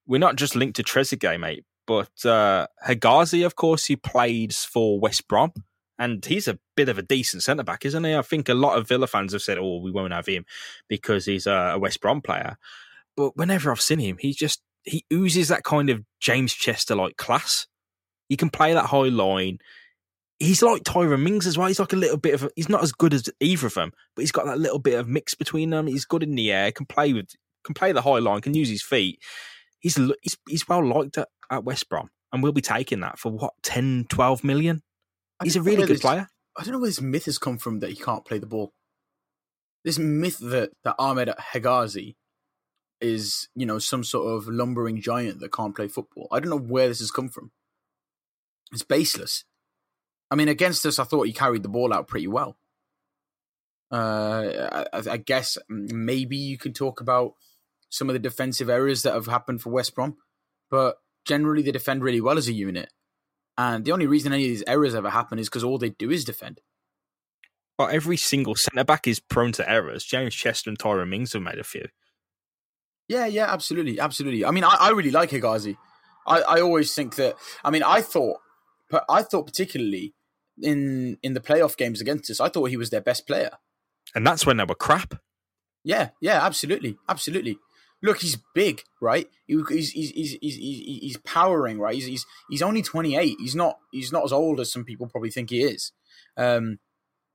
[0.06, 1.66] we're not just linked to Trezeguet, mate.
[1.88, 5.54] But uh, Hegazi, of course, he plays for West Brom,
[5.98, 8.16] and he's a bit of a decent centre back, isn't he?
[8.16, 10.46] I think a lot of Villa fans have said, "Oh, we won't have him
[10.88, 12.58] because he's a West Brom player."
[13.16, 17.18] But whenever I've seen him, he just he oozes that kind of James Chester like
[17.18, 17.68] class.
[18.28, 19.60] He can play that high line
[20.40, 21.68] he's like Tyrone Mings as well.
[21.68, 23.92] He's like a little bit of a, he's not as good as either of them,
[24.16, 25.88] but he's got that little bit of mix between them.
[25.88, 27.30] He's good in the air, can play with
[27.64, 29.20] can play the high line, can use his feet.
[29.80, 33.32] He's he's, he's well liked at, at West Brom, and we'll be taking that for
[33.32, 34.82] what 10, 12 million.
[35.44, 36.28] He's a really good player.
[36.58, 38.74] I don't know where this myth has come from that he can't play the ball.
[39.86, 42.16] This myth that that Ahmed Hegazi
[43.02, 46.28] is, you know, some sort of lumbering giant that can't play football.
[46.32, 47.52] I don't know where this has come from.
[48.74, 49.46] It's baseless.
[50.32, 52.58] I mean, against us, I thought he carried the ball out pretty well.
[53.92, 57.34] Uh, I, I, guess maybe you could talk about
[57.90, 60.18] some of the defensive errors that have happened for West Brom,
[60.70, 62.94] but generally they defend really well as a unit.
[63.58, 66.12] And the only reason any of these errors ever happen is because all they do
[66.12, 66.62] is defend.
[67.80, 70.04] Well, every single centre back is prone to errors.
[70.04, 71.88] James Chester and Tyrone Mings have made a few.
[73.08, 74.46] Yeah, yeah, absolutely, absolutely.
[74.46, 75.78] I mean, I, I really like Hegazi.
[76.28, 77.36] I, I always think that.
[77.64, 78.38] I mean, I thought,
[79.10, 80.14] I thought particularly
[80.62, 82.40] in in the playoff games against us.
[82.40, 83.52] I thought he was their best player,
[84.16, 85.20] and that's when they were crap.
[85.84, 87.58] Yeah, yeah, absolutely, absolutely.
[88.02, 89.28] Look, he's big, right?
[89.46, 91.96] He, he's, he's he's he's he's powering, right?
[91.96, 93.38] He's he's he's only twenty eight.
[93.40, 95.92] He's not he's not as old as some people probably think he is.
[96.38, 96.80] Um,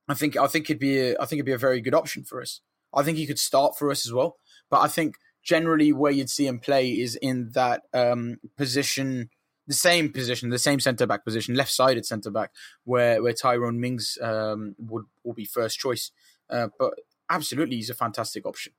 [0.08, 2.24] I think I think it'd be a, I think it'd be a very good option
[2.24, 2.60] for us.
[2.94, 4.36] I think he could start for us as well.
[4.70, 9.30] But I think generally where you'd see him play is in that um, position
[9.66, 12.50] the same position, the same centre back position, left sided centre back,
[12.84, 16.10] where where Tyrone Mings um, would will be first choice.
[16.50, 16.94] Uh, but
[17.30, 18.72] absolutely, he's a fantastic option.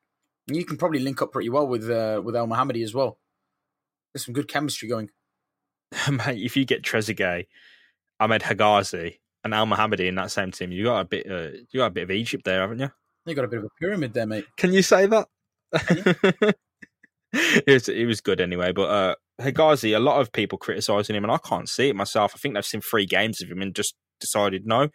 [0.47, 3.17] And you can probably link up pretty well with uh, with Elmohamady as well.
[4.13, 5.09] There's some good chemistry going.
[6.11, 7.47] Mate, if you get Trezeguet,
[8.19, 11.29] Ahmed Hegazi, and Elmohamady in that same team, you got a bit.
[11.29, 12.91] Uh, you got a bit of Egypt there, haven't you?
[13.25, 14.45] You got a bit of a pyramid there, mate.
[14.55, 15.27] Can you say that?
[17.33, 21.23] it was it was good anyway, but uh, Hegazi, a lot of people criticizing him,
[21.23, 22.33] and I can't see it myself.
[22.35, 24.89] I think they've seen three games of him and just decided no.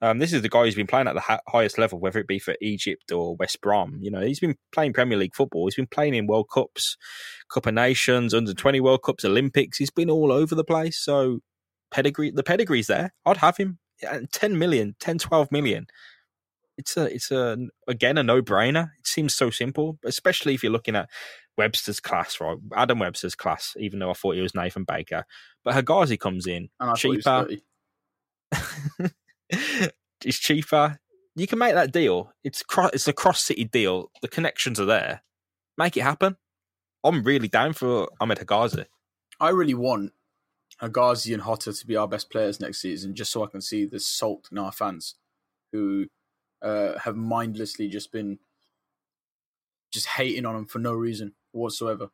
[0.00, 2.28] Um, this is the guy who's been playing at the ha- highest level, whether it
[2.28, 3.98] be for Egypt or West Brom.
[4.00, 5.66] You know, he's been playing Premier League football.
[5.66, 6.96] He's been playing in World Cups,
[7.52, 9.78] Cup of Nations, Under Twenty World Cups, Olympics.
[9.78, 10.98] He's been all over the place.
[11.02, 11.40] So
[11.90, 13.12] pedigree, the pedigree's there.
[13.26, 13.78] I'd have him.
[14.32, 15.86] 10 million, 10, 12 million.
[16.78, 18.92] It's a, it's a, again, a no brainer.
[18.98, 21.10] It seems so simple, especially if you're looking at
[21.58, 22.56] Webster's class, right?
[22.74, 25.24] Adam Webster's class, even though I thought he was Nathan Baker.
[25.64, 27.48] But Hegazi comes in cheaper.
[29.50, 31.00] it's cheaper.
[31.34, 32.32] You can make that deal.
[32.44, 34.10] It's cro- it's a cross city deal.
[34.22, 35.22] The connections are there.
[35.76, 36.36] Make it happen.
[37.04, 38.86] I'm really down for Ahmed Hegazi.
[39.40, 40.12] I really want
[40.80, 43.84] Hegazi and Jota to be our best players next season, just so I can see
[43.84, 45.16] the salt in our fans
[45.72, 46.06] who
[46.62, 48.38] uh, have mindlessly just been
[49.92, 51.32] just hating on them for no reason.
[51.52, 52.08] whatsoever.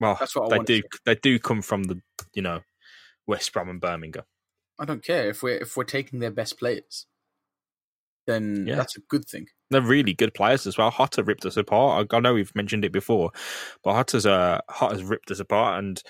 [0.00, 0.82] Well, That's what I they do.
[1.06, 2.00] They do come from the
[2.34, 2.60] you know
[3.26, 4.24] West Brom and Birmingham.
[4.78, 7.06] I don't care if we're if we're taking their best players,
[8.26, 8.76] then Yeah.
[8.76, 9.46] that's a good thing.
[9.70, 10.90] They're really good players as well.
[10.90, 12.08] Jota ripped us apart.
[12.12, 13.30] I, I know we've mentioned it before,
[13.82, 16.02] but Jota's uh, Jota's ripped us apart, and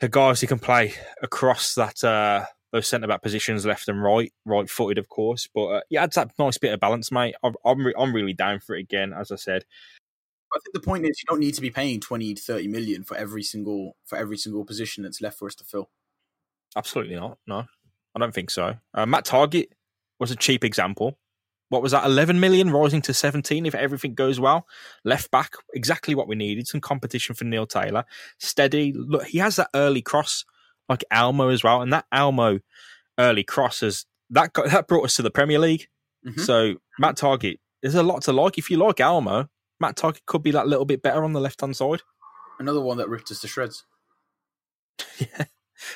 [0.00, 4.32] the guys who can play across that uh, those centre back positions, left and right,
[4.44, 5.48] right footed, of course.
[5.54, 7.34] But uh, yeah, adds that nice bit of balance, mate.
[7.42, 9.12] I'm I'm, re- I'm really down for it again.
[9.12, 9.64] As I said,
[10.52, 13.04] I think the point is you don't need to be paying 20 to 30 million
[13.04, 15.90] for every single for every single position that's left for us to fill.
[16.76, 17.38] absolutely not.
[17.46, 17.66] No,
[18.14, 18.74] I don't think so.
[18.94, 19.68] Uh, Matt Targett
[20.18, 21.18] was a cheap example.
[21.68, 22.04] What was that?
[22.04, 24.66] 11 million rising to 17 if everything goes well.
[25.04, 26.68] Left back, exactly what we needed.
[26.68, 28.04] Some competition for Neil Taylor.
[28.38, 28.92] Steady.
[28.92, 30.44] Look, he has that early cross
[30.92, 31.82] like Almo as well.
[31.82, 32.60] And that Almo
[33.18, 35.88] early cross has that got, that brought us to the Premier League.
[36.26, 36.40] Mhm.
[36.40, 38.58] So Matt Targett, there's a lot to like.
[38.58, 39.48] If you like Almo,
[39.80, 42.02] Matt Targett could be that little bit better on the left hand side.
[42.58, 43.84] Another one that ripped us to shreds.
[45.18, 45.44] Yeah,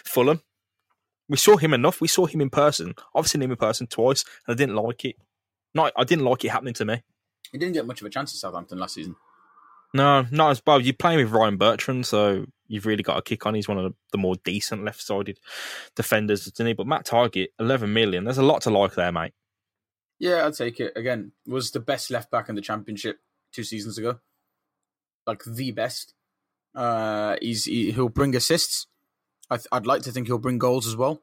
[0.05, 0.43] Fulham.
[1.29, 2.01] We saw him enough.
[2.01, 2.95] We saw him in person.
[3.15, 5.17] I've seen him in person twice, and I didn't like it.
[5.75, 7.03] Not, I didn't like it happening to me.
[7.53, 9.17] He didn't get much of a chance at Southampton last season.
[9.94, 10.81] No, not as well.
[10.81, 13.55] You're playing with Ryan Bertrand, so you've really got a kick on.
[13.55, 15.38] He's one of the more decent left-sided
[15.94, 16.72] defenders, isn't he?
[16.75, 18.25] But Matt Targett, 11 million.
[18.25, 19.33] There's a lot to like there, mate.
[20.18, 20.92] Yeah, I'd take it.
[20.96, 23.18] Again, was the best left back in the championship
[23.53, 24.20] two seasons ago.
[25.27, 26.14] Like the best.
[26.75, 28.87] Uh, he's he, he'll bring assists.
[29.51, 31.22] I th- I'd like to think he'll bring goals as well.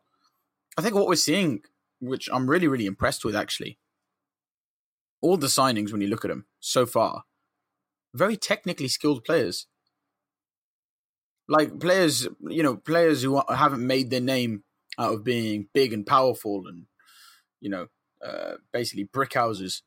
[0.78, 1.62] I think what we're seeing,
[2.00, 3.78] which I'm really really impressed with, actually,
[5.22, 7.24] all the signings when you look at them so far,
[8.14, 9.68] very technically skilled players.
[11.48, 14.64] Like players, you know, players who haven't made their name
[14.98, 16.86] out of being big and powerful and
[17.60, 17.88] you know
[18.26, 19.84] uh, basically brick houses.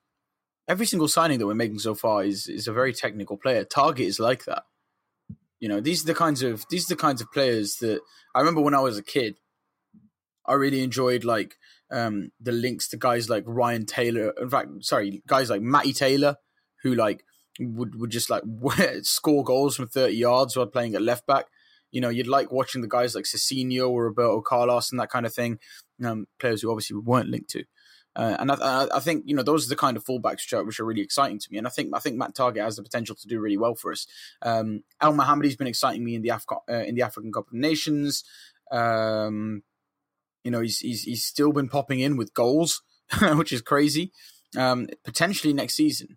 [0.69, 3.65] Every single signing that we're making so far is is a very technical player.
[3.65, 4.65] Targett is like that.
[5.61, 8.01] You know, these are the kinds of these are the kinds of players that
[8.35, 9.39] I remember when I was a kid.
[10.45, 11.57] I really enjoyed like
[11.91, 14.33] um, the links to guys like Ryan Taylor.
[14.41, 16.37] In fact, sorry, guys like Matty Taylor,
[16.83, 17.25] who like
[17.61, 18.43] would would just like
[19.03, 21.47] score goals from thirty yards while playing at left back.
[21.91, 25.25] You know, you'd like watching the guys like Cicinho or Roberto Carlos and that kind
[25.25, 25.59] of thing.
[26.05, 27.65] Um, players who obviously we weren't linked to.
[28.17, 30.65] Uh, and I, I, think you know those are the kind of fullbacks which are,
[30.65, 32.83] which are really exciting to me, and I think I think Matt Targett has the
[32.83, 34.07] potential to do really well for us.
[34.41, 38.25] Um, Elmohamady's been exciting me in the Af- uh, in the African Cup of Nations.
[38.73, 39.65] Um,
[40.45, 42.83] you know he's, he's he's still been popping in with goals,
[43.35, 44.13] which is crazy.
[44.57, 46.17] Um, potentially next season,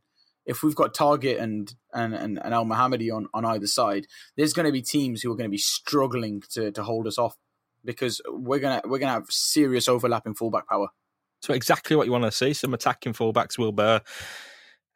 [0.49, 4.65] if we've got Targett and and and, and Elmohamady on on either side, there's going
[4.65, 7.37] to be teams who are going to be struggling to to hold us off
[7.85, 10.87] because we're gonna we're gonna have serious overlapping fullback power.
[11.41, 12.53] So exactly what you want to see.
[12.53, 14.01] Some attacking fullbacks, Wilbur,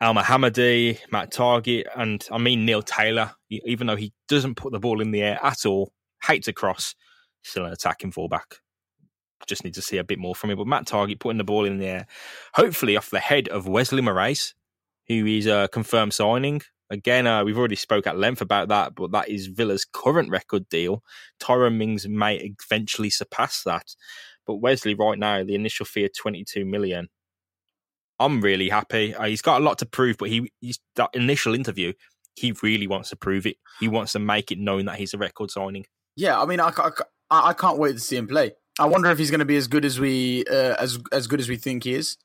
[0.02, 5.02] Elmohamady, Matt Targett, and I mean Neil Taylor, even though he doesn't put the ball
[5.02, 6.96] in the air at all, hates a cross,
[7.44, 8.56] still an attacking fullback.
[9.46, 10.58] Just need to see a bit more from him.
[10.58, 12.08] But Matt Targett putting the ball in the air,
[12.56, 14.54] hopefully off the head of Wesley Moraes,
[15.08, 16.62] who is a confirmed signing.
[16.90, 20.70] Again, uh, we've already spoke at length about that, but that is Villa's current record
[20.70, 21.04] deal.
[21.40, 23.96] Tyrone Mings may eventually surpass that.
[24.46, 27.10] But Wesley, right now, the initial fee of 22 million.
[28.20, 29.16] I'm really happy.
[29.16, 31.94] Uh, he's got a lot to prove, but he he's, that initial interview,
[32.36, 33.58] he really wants to prove it.
[33.80, 35.86] He wants to make it known that he's a record signing.
[36.16, 36.72] Yeah, I mean, I,
[37.32, 38.54] I, I can't wait to see him play.
[38.80, 41.40] I wonder if he's going to be as good as we uh, as as good
[41.40, 42.18] as we think he is,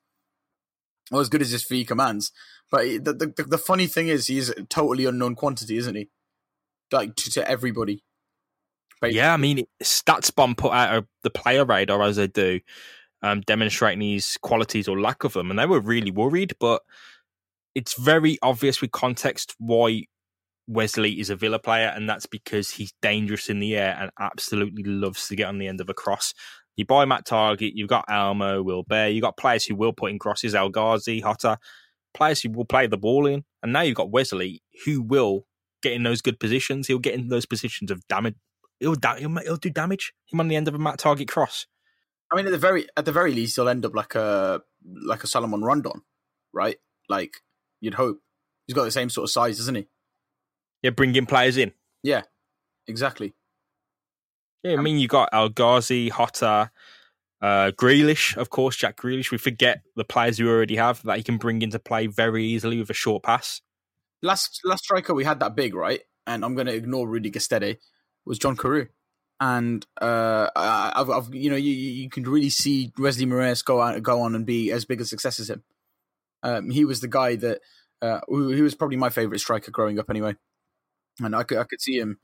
[1.11, 2.33] or as good as his fee commands.
[2.71, 6.09] But the the, the funny thing is, he's a totally unknown quantity, isn't he?
[6.93, 8.03] Like to, to everybody.
[9.01, 12.61] But yeah, I mean, StatsBomb put out a, the player radar as they do,
[13.23, 16.55] um, demonstrating his qualities or lack of them, and they were really worried.
[16.59, 16.83] But
[17.75, 20.05] it's very obvious with context why
[20.67, 24.83] Wesley is a Villa player, and that's because he's dangerous in the air and absolutely
[24.83, 26.35] loves to get on the end of a cross.
[26.79, 30.13] You buy Matt Targett, you've got Almo, Will Bear, you've got players who will put
[30.13, 31.59] in crosses, El Ghazi, Jota,
[32.15, 35.45] players who will play the ball in, and now you've got Wesley who will
[35.83, 36.87] get in those good positions.
[36.87, 38.37] He'll get in those positions of damage.
[38.79, 40.13] He'll, da- he'll, he'll do damage.
[40.27, 41.67] Him on the end of a Matt Targett cross.
[42.31, 45.25] I mean, at the very at the very least, he'll end up like a like
[45.25, 46.03] a Salomon Rondon,
[46.53, 46.77] right?
[47.09, 47.39] Like
[47.81, 48.21] you'd hope.
[48.67, 49.89] He's got the same sort of size, isn't he?
[50.83, 51.73] Yeah, bringing players in.
[52.03, 52.23] Yeah,
[52.87, 53.33] exactly.
[54.63, 56.71] Yeah, I mean, you got El Ghazi, Jota,
[57.41, 59.31] uh, Grealish, of course, Jack Grealish.
[59.31, 62.79] We forget the players you already have that he can bring into play very easily
[62.79, 63.63] with a short pass.
[64.23, 66.01] Last last striker we had that big, right?
[66.27, 67.79] And I'm going to ignore Rudy Gestede,
[68.27, 68.89] was John Carew.
[69.41, 74.03] And uh, I've, I've, you know, you, you can really see Wesley Moraes go out,
[74.03, 75.63] go on and be as big a success as him.
[76.43, 77.61] Um, he was the guy that
[78.01, 80.35] Uh, he was probably my favorite striker growing up, anyway.
[81.21, 82.19] And I could I could see him.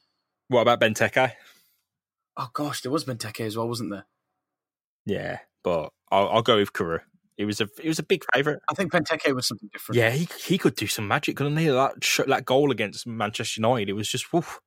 [0.47, 1.33] What about Benteke?
[2.37, 4.07] Oh gosh, there was Benteke as well, wasn't there?
[5.07, 7.01] Yeah, but I'll, I'll go with Carew.
[7.37, 8.61] It was a it was a big favourite.
[8.71, 9.99] I think Benteke was something different.
[9.99, 11.67] Yeah, he he could do some magic, couldn't he?
[11.67, 11.95] That
[12.29, 14.61] that goal against Manchester United, it was just woof,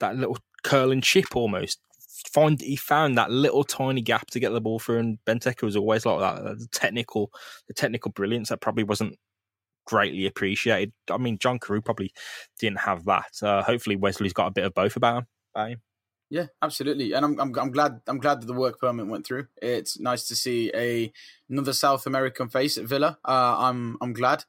[0.00, 1.80] that little curling chip almost.
[2.32, 5.76] Find he found that little tiny gap to get the ball through, and Benteke was
[5.76, 6.42] always like that.
[6.58, 7.30] The technical,
[7.68, 9.16] the technical brilliance that probably wasn't
[9.86, 10.92] greatly appreciated.
[11.10, 12.12] I mean, John Carew probably
[12.58, 13.30] didn't have that.
[13.42, 15.26] Uh, hopefully, Wesley's got a bit of both about him.
[15.54, 15.80] About him.
[16.28, 19.46] Yeah, absolutely, and I'm, I'm I'm glad I'm glad that the work permit went through.
[19.62, 21.12] It's nice to see a
[21.48, 23.18] another South American face at Villa.
[23.24, 24.44] Uh, I'm I'm glad.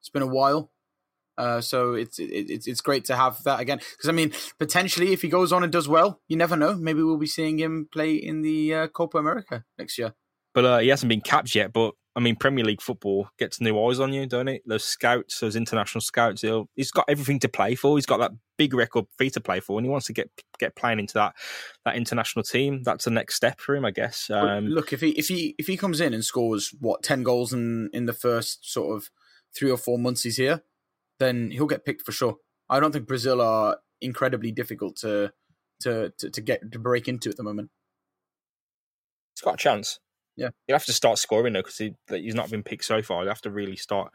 [0.00, 0.70] It's been a while,
[1.36, 3.78] uh, so it's it's it's great to have that again.
[3.78, 6.74] Because I mean, potentially, if he goes on and does well, you never know.
[6.76, 10.14] Maybe we'll be seeing him play in the uh, Copa America next year.
[10.54, 11.72] But uh, he hasn't been capped yet.
[11.72, 14.62] But I mean, Premier League football gets new eyes on you, don't it?
[14.64, 16.44] Those scouts, those international scouts.
[16.76, 17.96] he's got everything to play for.
[17.96, 20.74] He's got that big record fee to play for, and he wants to get get
[20.76, 21.34] playing into that
[21.84, 22.82] that international team.
[22.82, 24.30] That's the next step for him, I guess.
[24.30, 27.52] Um, Look, if he if he if he comes in and scores what ten goals
[27.52, 29.10] in in the first sort of
[29.56, 30.62] three or four months he's here,
[31.18, 32.36] then he'll get picked for sure.
[32.68, 35.32] I don't think Brazil are incredibly difficult to
[35.80, 37.70] to to, to get to break into at the moment.
[39.34, 39.98] He's got a chance.
[40.36, 43.20] Yeah, he'll have to start scoring though because he, he's not been picked so far.
[43.20, 44.14] He'll have to really start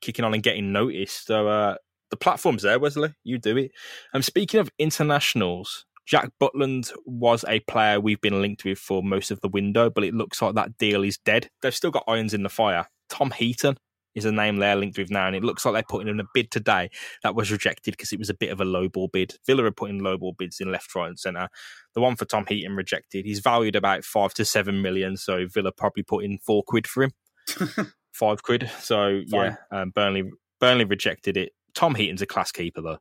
[0.00, 1.26] kicking on and getting noticed.
[1.26, 1.76] So uh,
[2.10, 3.14] the platform's there, Wesley.
[3.24, 3.72] You do it.
[4.12, 9.02] And um, speaking of internationals, Jack Butland was a player we've been linked with for
[9.02, 11.48] most of the window, but it looks like that deal is dead.
[11.62, 12.86] They've still got irons in the fire.
[13.08, 13.76] Tom Heaton
[14.14, 16.24] is a name they're linked with now, and it looks like they're putting in a
[16.32, 16.90] bid today
[17.22, 19.34] that was rejected because it was a bit of a lowball bid.
[19.46, 21.48] Villa are putting lowball bids in left, right, and centre.
[21.94, 23.26] The one for Tom Heaton rejected.
[23.26, 27.04] He's valued about five to seven million, so Villa probably put in four quid for
[27.04, 27.12] him,
[28.12, 28.70] five quid.
[28.78, 29.56] So Fine.
[29.72, 31.52] yeah, um, Burnley Burnley rejected it.
[31.76, 32.98] Tom Heaton's a class keeper though.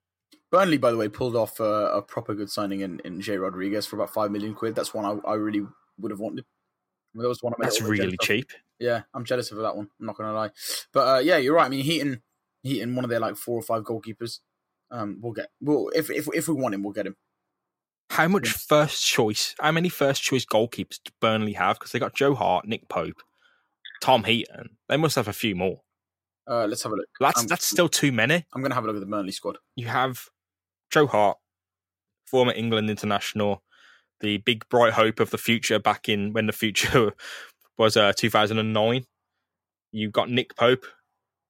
[0.52, 3.86] Burnley, by the way, pulled off a, a proper good signing in, in Jay Rodriguez
[3.86, 4.76] for about five million quid.
[4.76, 5.66] That's one I, I really
[5.98, 6.46] would have wanted.
[7.16, 8.52] That was one That's really cheap.
[8.78, 9.90] Yeah, I'm jealous of that one.
[10.00, 10.52] I'm not gonna lie,
[10.94, 11.66] but uh, yeah, you're right.
[11.66, 12.22] I mean, Heaton,
[12.62, 14.40] Heaton, one of their like four or five goalkeepers.
[14.92, 15.48] Um, we'll get.
[15.62, 17.16] Well, if if if we want him, we'll get him.
[18.10, 19.56] How much first choice?
[19.60, 21.80] How many first choice goalkeepers do Burnley have?
[21.80, 23.24] Because they got Joe Hart, Nick Pope,
[24.02, 24.78] Tom Heaton.
[24.90, 25.82] They must have a few more.
[26.47, 27.08] Uh, let's have a look.
[27.19, 28.45] That's um, that's still too many.
[28.53, 29.58] I'm gonna have a look at the Burnley squad.
[29.75, 30.25] You have
[30.91, 31.38] Joe Hart,
[32.25, 33.63] former England international,
[34.19, 37.13] the big bright hope of the future back in when the future
[37.77, 39.05] was uh, 2009.
[39.91, 40.86] You've got Nick Pope,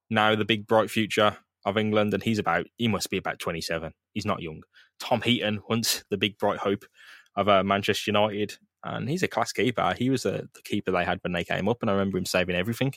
[0.10, 3.92] now the big bright future of England, and he's about he must be about 27.
[4.14, 4.62] He's not young.
[5.00, 6.86] Tom Heaton, once the big bright hope
[7.36, 9.94] of uh, Manchester United, and he's a class keeper.
[9.98, 12.26] He was uh, the keeper they had when they came up, and I remember him
[12.26, 12.94] saving everything.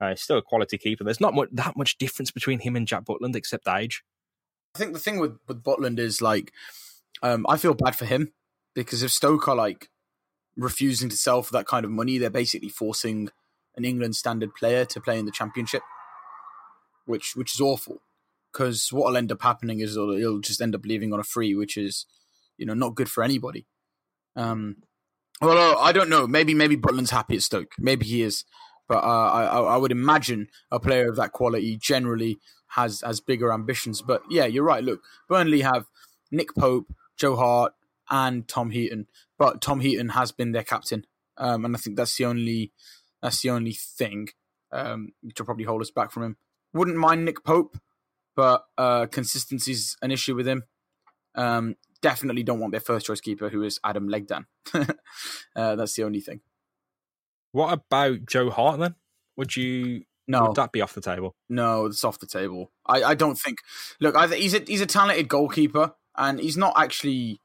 [0.00, 1.04] Uh, he's still a quality keeper.
[1.04, 4.02] There's not much, that much difference between him and Jack Butland except age.
[4.74, 6.52] I think the thing with, with Butland is like,
[7.22, 8.32] um, I feel bad for him
[8.74, 9.88] because if Stoke are like
[10.56, 13.30] refusing to sell for that kind of money, they're basically forcing
[13.76, 15.82] an England standard player to play in the Championship,
[17.04, 18.02] which which is awful.
[18.52, 21.24] Because what will end up happening is he'll, he'll, just end up leaving on a
[21.24, 22.06] free, which is
[22.56, 23.66] you know not good for anybody.
[24.34, 24.76] Um,
[25.40, 26.26] well, I don't know.
[26.26, 27.72] Maybe maybe Butland's happy at Stoke.
[27.78, 28.44] Maybe he is,
[28.88, 33.52] but uh, I I would imagine a player of that quality generally has has bigger
[33.52, 34.02] ambitions.
[34.02, 34.84] But yeah, you're right.
[34.84, 35.86] Look, Burnley have
[36.30, 37.72] Nick Pope, Joe Hart,
[38.10, 39.06] and Tom Heaton,
[39.38, 42.72] but Tom Heaton has been their captain, um, and I think that's the only
[43.22, 44.28] that's the only thing
[44.72, 46.36] um, will probably hold us back from him.
[46.72, 47.78] Wouldn't mind Nick Pope,
[48.34, 50.64] but uh, consistency's an issue with him.
[51.34, 54.46] Um, definitely don't want their first choice keeper, who is Adam Legzdins.
[55.56, 56.40] uh, that's the only thing.
[57.52, 58.94] What about Joe Hart then?
[59.36, 60.02] Would you?
[60.28, 61.36] No, would that be off the table?
[61.48, 62.72] No, it's off the table.
[62.84, 63.58] I, I don't think.
[64.00, 67.40] Look, I, he's a he's a talented goalkeeper, and he's not actually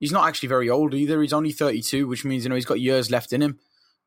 [0.00, 1.20] he's not actually very old either.
[1.20, 3.58] He's only 32, which means you know he's got years left in him.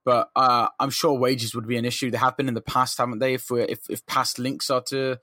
[0.05, 2.09] But uh, I'm sure wages would be an issue.
[2.09, 3.33] They have been in the past, haven't they?
[3.33, 5.19] If we if if past links are to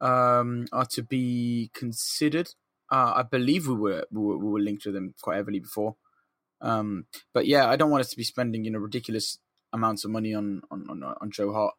[0.00, 2.48] um, are to be considered,
[2.90, 5.96] uh, I believe we were, we were, we were linked to them quite heavily before.
[6.60, 9.38] Um, but yeah, I don't want us to be spending you know ridiculous
[9.72, 11.74] amounts of money on on on, on Joe Hart.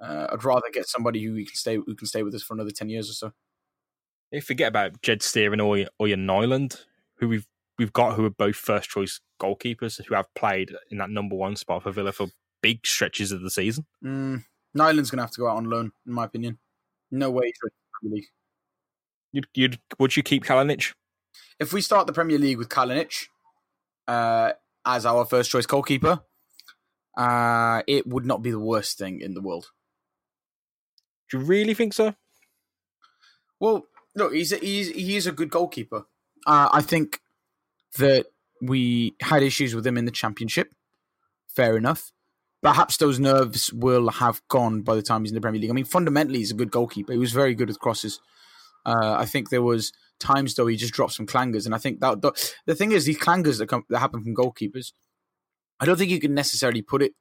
[0.00, 2.54] Uh, I'd rather get somebody who we can stay who can stay with us for
[2.54, 3.32] another ten years or so.
[4.30, 6.84] You forget about Jed Steer or or Ørjan Nyland
[7.16, 7.46] who we've
[7.78, 11.56] we've got who are both first choice goalkeepers who have played in that number one
[11.56, 12.28] spot for Villa for
[12.62, 13.86] big stretches of the season.
[14.04, 14.44] Mm,
[14.74, 16.58] Nyland's going to have to go out on loan, in my opinion.
[17.10, 17.52] No way
[18.02, 18.26] the league.
[19.32, 20.92] You'd, you'd, would you keep Kalinic?
[21.58, 23.28] If we start the Premier League with Kalinic
[24.08, 24.52] uh,
[24.84, 26.20] as our first choice goalkeeper,
[27.16, 29.66] uh, it would not be the worst thing in the world.
[31.30, 32.14] Do you really think so?
[33.60, 36.06] Well, look, he's a, he's he's a good goalkeeper.
[36.46, 37.20] Uh, I think
[37.98, 38.26] that
[38.62, 40.74] we had issues with him in the championship.
[41.48, 42.12] Fair enough.
[42.62, 45.70] Perhaps those nerves will have gone by the time he's in the Premier League.
[45.70, 47.12] I mean, fundamentally, he's a good goalkeeper.
[47.12, 48.20] He was very good with crosses.
[48.88, 52.00] Uh, I think there was times though he just dropped some clangers, and I think
[52.00, 52.32] that the,
[52.66, 54.92] the thing is these clangers that come that happen from goalkeepers.
[55.80, 57.12] I don't think you can necessarily put it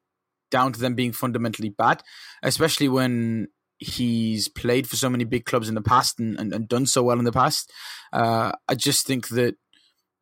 [0.50, 2.02] down to them being fundamentally bad,
[2.42, 3.50] especially when
[3.80, 7.04] he's played for so many big clubs in the past and, and, and done so
[7.04, 7.72] well in the past.
[8.12, 9.56] Uh, I just think that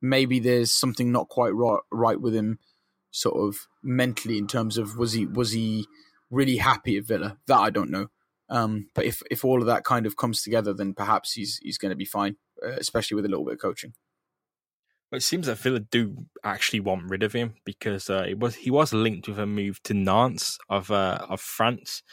[0.01, 2.59] maybe there's something not quite right, right with him,
[3.11, 5.85] sort of mentally in terms of was he was he
[6.29, 7.37] really happy at Villa?
[7.47, 8.07] That I don't know.
[8.49, 11.77] Um, but if if all of that kind of comes together, then perhaps he's he's
[11.77, 13.93] going to be fine, uh, especially with a little bit of coaching.
[15.11, 18.71] It seems that Villa do actually want rid of him because uh, it was he
[18.71, 22.03] was linked with a move to Nantes of uh, of France,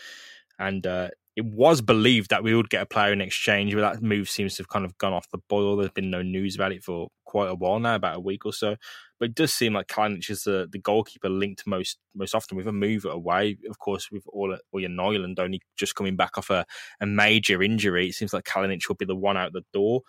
[0.58, 4.02] and uh, it was believed that we would get a player in exchange, but that
[4.02, 5.76] move seems to have kind of gone off the boil.
[5.76, 8.52] There's been no news about it for quite a while now, about a week or
[8.52, 8.76] so.
[9.18, 12.66] But it does seem like Kalinic is the, the goalkeeper linked most most often with
[12.66, 13.56] a move away.
[13.70, 16.66] Of course, with all your Nyland only just coming back off a,
[17.00, 20.02] a major injury, it seems like Kalinic will be the one out the door.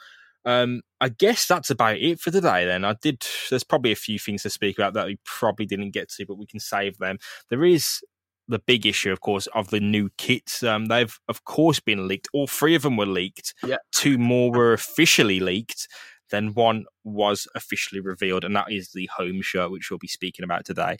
[0.46, 2.66] Um, I guess that's about it for today.
[2.66, 3.26] Then I did.
[3.50, 6.38] There's probably a few things to speak about that we probably didn't get to, but
[6.38, 7.18] we can save them.
[7.50, 8.02] There is
[8.48, 10.64] the big issue, of course, of the new kits.
[10.64, 12.28] Um, they've, of course, been leaked.
[12.34, 13.54] All three of them were leaked.
[13.66, 13.78] Yeah.
[13.92, 15.88] Two more were officially leaked.
[16.30, 20.44] Then one was officially revealed, and that is the home shirt, which we'll be speaking
[20.44, 20.98] about today.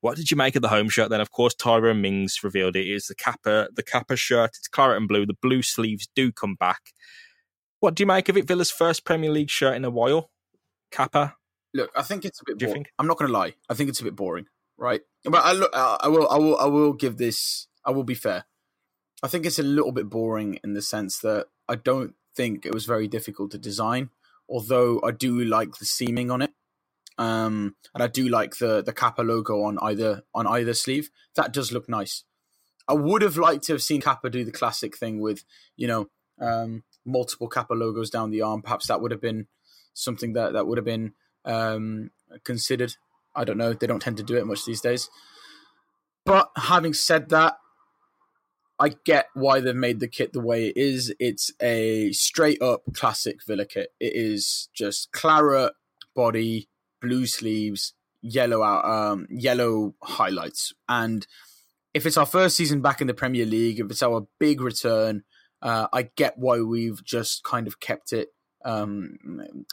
[0.00, 1.10] What did you make of the home shirt?
[1.10, 4.50] Then, of course, Tyrone Mings revealed it is the Kappa, the Kappa shirt.
[4.56, 5.26] It's claret and blue.
[5.26, 6.92] The blue sleeves do come back.
[7.80, 8.46] What do you make of it?
[8.46, 10.30] Villa's first Premier League shirt in a while.
[10.92, 11.34] Kappa.
[11.74, 12.58] Look, I think it's a bit.
[12.58, 12.84] Do you boring.
[12.84, 12.92] think?
[12.98, 13.54] I'm not going to lie.
[13.68, 14.46] I think it's a bit boring,
[14.78, 15.00] right?
[15.24, 15.70] But I look.
[15.74, 16.28] I will.
[16.28, 16.56] I will.
[16.58, 17.66] I will give this.
[17.84, 18.44] I will be fair.
[19.22, 22.74] I think it's a little bit boring in the sense that I don't think it
[22.74, 24.10] was very difficult to design.
[24.48, 26.52] Although I do like the seaming on it,
[27.18, 31.10] um, and I do like the the Kappa logo on either on either sleeve.
[31.34, 32.24] That does look nice.
[32.88, 35.44] I would have liked to have seen Kappa do the classic thing with
[35.76, 36.08] you know
[36.40, 38.62] um, multiple Kappa logos down the arm.
[38.62, 39.46] Perhaps that would have been
[39.94, 41.14] something that that would have been
[41.44, 42.10] um,
[42.44, 42.96] considered.
[43.36, 43.72] I don't know.
[43.72, 45.10] They don't tend to do it much these days.
[46.24, 47.56] But having said that,
[48.78, 51.14] I get why they've made the kit the way it is.
[51.18, 53.90] It's a straight up classic Villa kit.
[54.00, 55.72] It is just claret
[56.14, 56.68] body,
[57.00, 60.74] blue sleeves, yellow out, um, yellow highlights.
[60.88, 61.26] And
[61.94, 65.22] if it's our first season back in the Premier League, if it's our big return,
[65.62, 68.28] uh, I get why we've just kind of kept it,
[68.64, 69.16] um,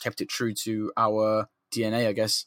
[0.01, 2.07] kept it true to our DNA.
[2.07, 2.45] I guess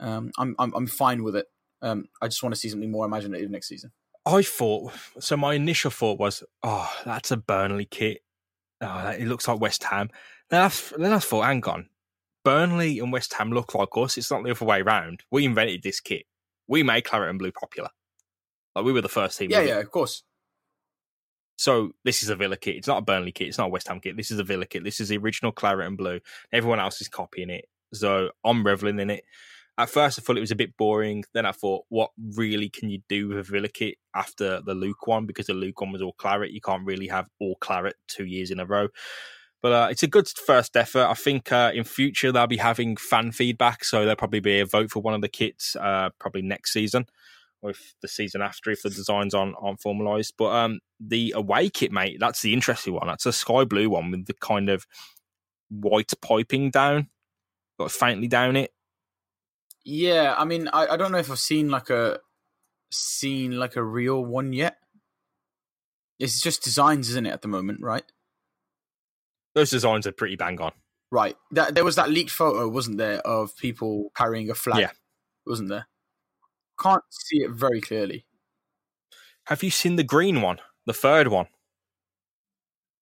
[0.00, 1.46] um, I'm, I'm I'm fine with it.
[1.82, 3.92] Um, I just want to see something more imaginative next season.
[4.26, 5.36] I thought so.
[5.36, 8.22] My initial thought was, "Oh, that's a Burnley kit.
[8.80, 10.10] Oh, it looks like West Ham."
[10.50, 11.88] Then I, then I thought, "Hang on,
[12.44, 14.16] Burnley and West Ham look like us.
[14.16, 15.22] It's not the other way around.
[15.30, 16.24] We invented this kit.
[16.68, 17.90] We made claret and blue popular.
[18.74, 19.50] Like we were the first team.
[19.50, 19.70] Yeah, with it.
[19.70, 20.22] yeah, of course.
[21.56, 22.76] So this is a Villa kit.
[22.76, 23.48] It's not a Burnley kit.
[23.48, 24.16] It's not a West Ham kit.
[24.16, 24.82] This is a Villa kit.
[24.82, 26.20] This is the original claret and blue.
[26.52, 27.66] Everyone else is copying it.
[27.92, 29.24] So I'm reveling in it.
[29.80, 31.24] At first, I thought it was a bit boring.
[31.34, 35.06] Then I thought, what really can you do with a Villa kit after the Luke
[35.06, 35.26] one?
[35.26, 36.52] Because the Luke one was all claret.
[36.52, 38.88] You can't really have all claret two years in a row.
[39.62, 41.06] But uh, it's a good first effort.
[41.06, 44.66] I think uh, in future they'll be having fan feedback, so there'll probably be a
[44.66, 47.06] vote for one of the kits uh, probably next season
[47.62, 50.32] or if the season after if the designs aren't, aren't formalised.
[50.38, 53.06] But um, the away kit, mate, that's the interesting one.
[53.06, 54.86] That's a sky blue one with the kind of
[55.68, 57.08] white piping down,
[57.78, 58.72] got faintly down it.
[59.90, 62.20] Yeah, I mean, I, I don't know if I've seen like a
[62.92, 64.76] seen like a real one yet.
[66.20, 68.04] It's just designs, isn't it, at the moment, right?
[69.56, 70.70] Those designs are pretty bang on.
[71.10, 71.36] Right.
[71.50, 74.78] That there was that leaked photo, wasn't there, of people carrying a flag?
[74.78, 74.90] Yeah.
[75.44, 75.88] Wasn't there?
[76.80, 78.26] Can't see it very clearly.
[79.46, 81.48] Have you seen the green one, the third one?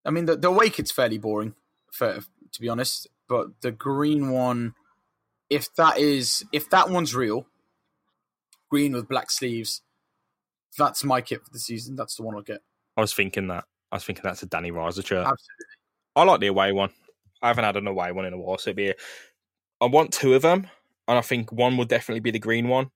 [0.06, 1.54] I mean, the the away kit's fairly boring,
[1.92, 2.20] for,
[2.52, 3.08] to be honest.
[3.28, 4.72] But the green one,
[5.50, 7.46] if that is if that one's real,
[8.70, 9.82] green with black sleeves,
[10.76, 11.96] that's my kit for the season.
[11.96, 12.60] That's the one I'll get.
[12.96, 13.64] I was thinking that.
[13.90, 15.26] I was thinking that's a Danny Raza shirt.
[15.26, 15.66] Absolutely.
[16.16, 16.90] I like the away one.
[17.40, 18.90] I haven't had an away one in a while, so it'd be.
[18.90, 18.94] A,
[19.80, 20.68] I want two of them,
[21.06, 22.90] and I think one will definitely be the green one,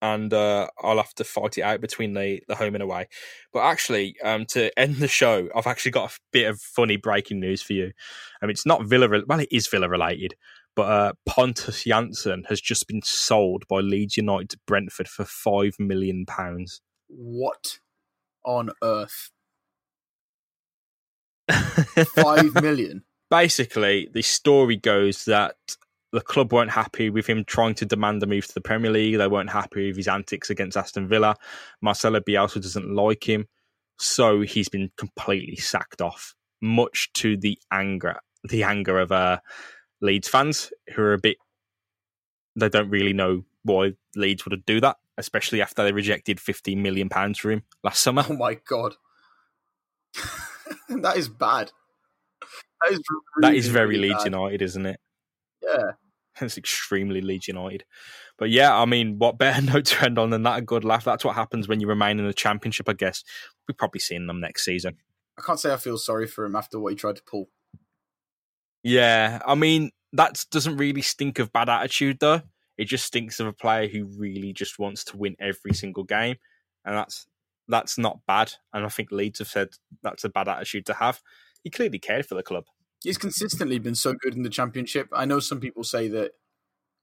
[0.00, 3.08] and uh, I'll have to fight it out between the the home and away.
[3.52, 7.40] But actually, um, to end the show, I've actually got a bit of funny breaking
[7.40, 7.92] news for you.
[8.42, 9.08] I mean, it's not Villa.
[9.26, 10.34] Well, it is Villa related,
[10.78, 15.74] but uh, Pontus Jansson has just been sold by Leeds United to Brentford for five
[15.80, 16.80] million pounds.
[17.08, 17.80] What
[18.44, 19.32] on earth?
[22.14, 23.02] Five million.
[23.28, 25.56] Basically, the story goes that
[26.12, 29.18] the club weren't happy with him trying to demand a move to the Premier League.
[29.18, 31.34] They weren't happy with his antics against Aston Villa.
[31.82, 33.48] Marcelo Bielsa doesn't like him,
[33.98, 39.38] so he's been completely sacked off, much to the anger the anger of uh,
[40.00, 41.36] Leeds fans who are a bit.
[42.56, 47.08] They don't really know why Leeds would do that, especially after they rejected fifteen million
[47.08, 48.24] pounds for him last summer.
[48.28, 48.94] Oh my god,
[50.88, 51.72] that is bad.
[52.82, 53.00] That is,
[53.36, 54.32] really, that is very really Leeds bad.
[54.32, 55.00] United, isn't it?
[55.62, 55.92] Yeah.
[56.40, 57.84] It's extremely Leeds United.
[58.38, 60.58] But yeah, I mean, what better note to end on than that?
[60.58, 61.04] A good laugh.
[61.04, 63.24] That's what happens when you remain in the championship, I guess.
[63.68, 64.96] We're probably seeing them next season.
[65.38, 67.48] I can't say I feel sorry for him after what he tried to pull.
[68.82, 72.42] Yeah, I mean, that doesn't really stink of bad attitude, though.
[72.76, 76.36] It just stinks of a player who really just wants to win every single game.
[76.84, 77.26] And that's
[77.66, 78.52] that's not bad.
[78.72, 79.68] And I think Leeds have said
[80.02, 81.20] that's a bad attitude to have.
[81.64, 82.64] He clearly cared for the club
[83.02, 85.08] he's consistently been so good in the championship.
[85.12, 86.32] I know some people say that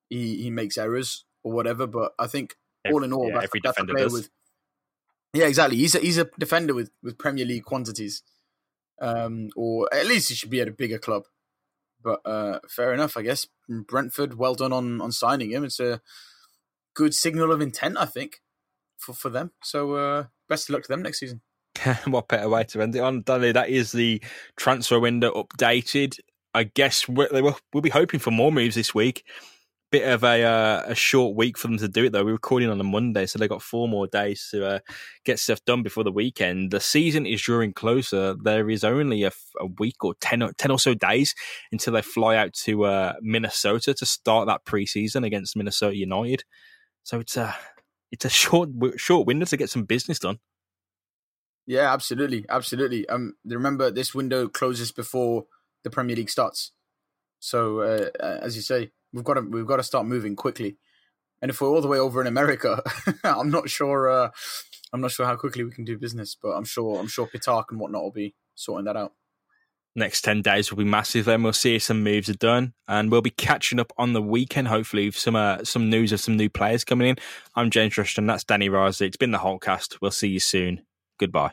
[0.10, 2.56] he he makes errors or whatever, but I think
[2.92, 4.14] all in all, yeah, that's, every that's defender does.
[4.14, 4.30] With,
[5.34, 5.78] yeah, exactly.
[5.78, 8.24] He's a, he's a defender with, with Premier League quantities,
[9.02, 11.24] um, or at least he should be at a bigger club.
[12.06, 13.48] But uh, fair enough, I guess.
[13.68, 15.66] Brentford, well done on on signing him.
[15.66, 16.02] It's a
[16.94, 18.42] good signal of intent, I think,
[18.96, 19.52] for for them.
[19.64, 21.42] So uh, best of luck to them next season.
[22.06, 23.52] what better way to end it on, Danny?
[23.52, 24.22] That is the
[24.56, 26.20] transfer window updated.
[26.54, 29.26] I guess we'll, we'll be hoping for more moves this week.
[29.96, 32.26] Bit of a uh, a short week for them to do it though.
[32.26, 34.80] We're recording on a Monday, so they got four more days to uh,
[35.24, 36.72] get stuff done before the weekend.
[36.72, 38.36] The season is drawing closer.
[38.44, 41.34] There is only a, a week or 10 or, 10 or so days
[41.72, 46.44] until they fly out to uh, Minnesota to start that preseason against Minnesota United.
[47.04, 47.56] So it's a
[48.12, 50.40] it's a short short window to get some business done.
[51.66, 53.08] Yeah, absolutely, absolutely.
[53.08, 55.46] Um, remember this window closes before
[55.86, 56.74] the Premier League starts,
[57.40, 60.78] so uh, as you say, we've got to we've got to start moving quickly.
[61.42, 62.84] And if we're all the way over in America,
[63.24, 64.10] I'm not sure.
[64.10, 64.30] Uh,
[64.94, 67.66] I'm not sure how quickly we can do business, but I'm sure I'm sure Pitarch
[67.72, 69.14] and whatnot will be sorting that out.
[69.96, 71.26] Next ten days will be massive.
[71.26, 74.22] Then we'll see if some moves are done, and we'll be catching up on the
[74.22, 74.68] weekend.
[74.68, 77.16] Hopefully, with some uh, some news of some new players coming in.
[77.56, 78.28] I'm James Rushton.
[78.28, 79.02] That's Danny Raza.
[79.02, 80.00] It's been the Holtecast.
[80.02, 80.82] We'll see you soon.
[81.18, 81.52] Goodbye.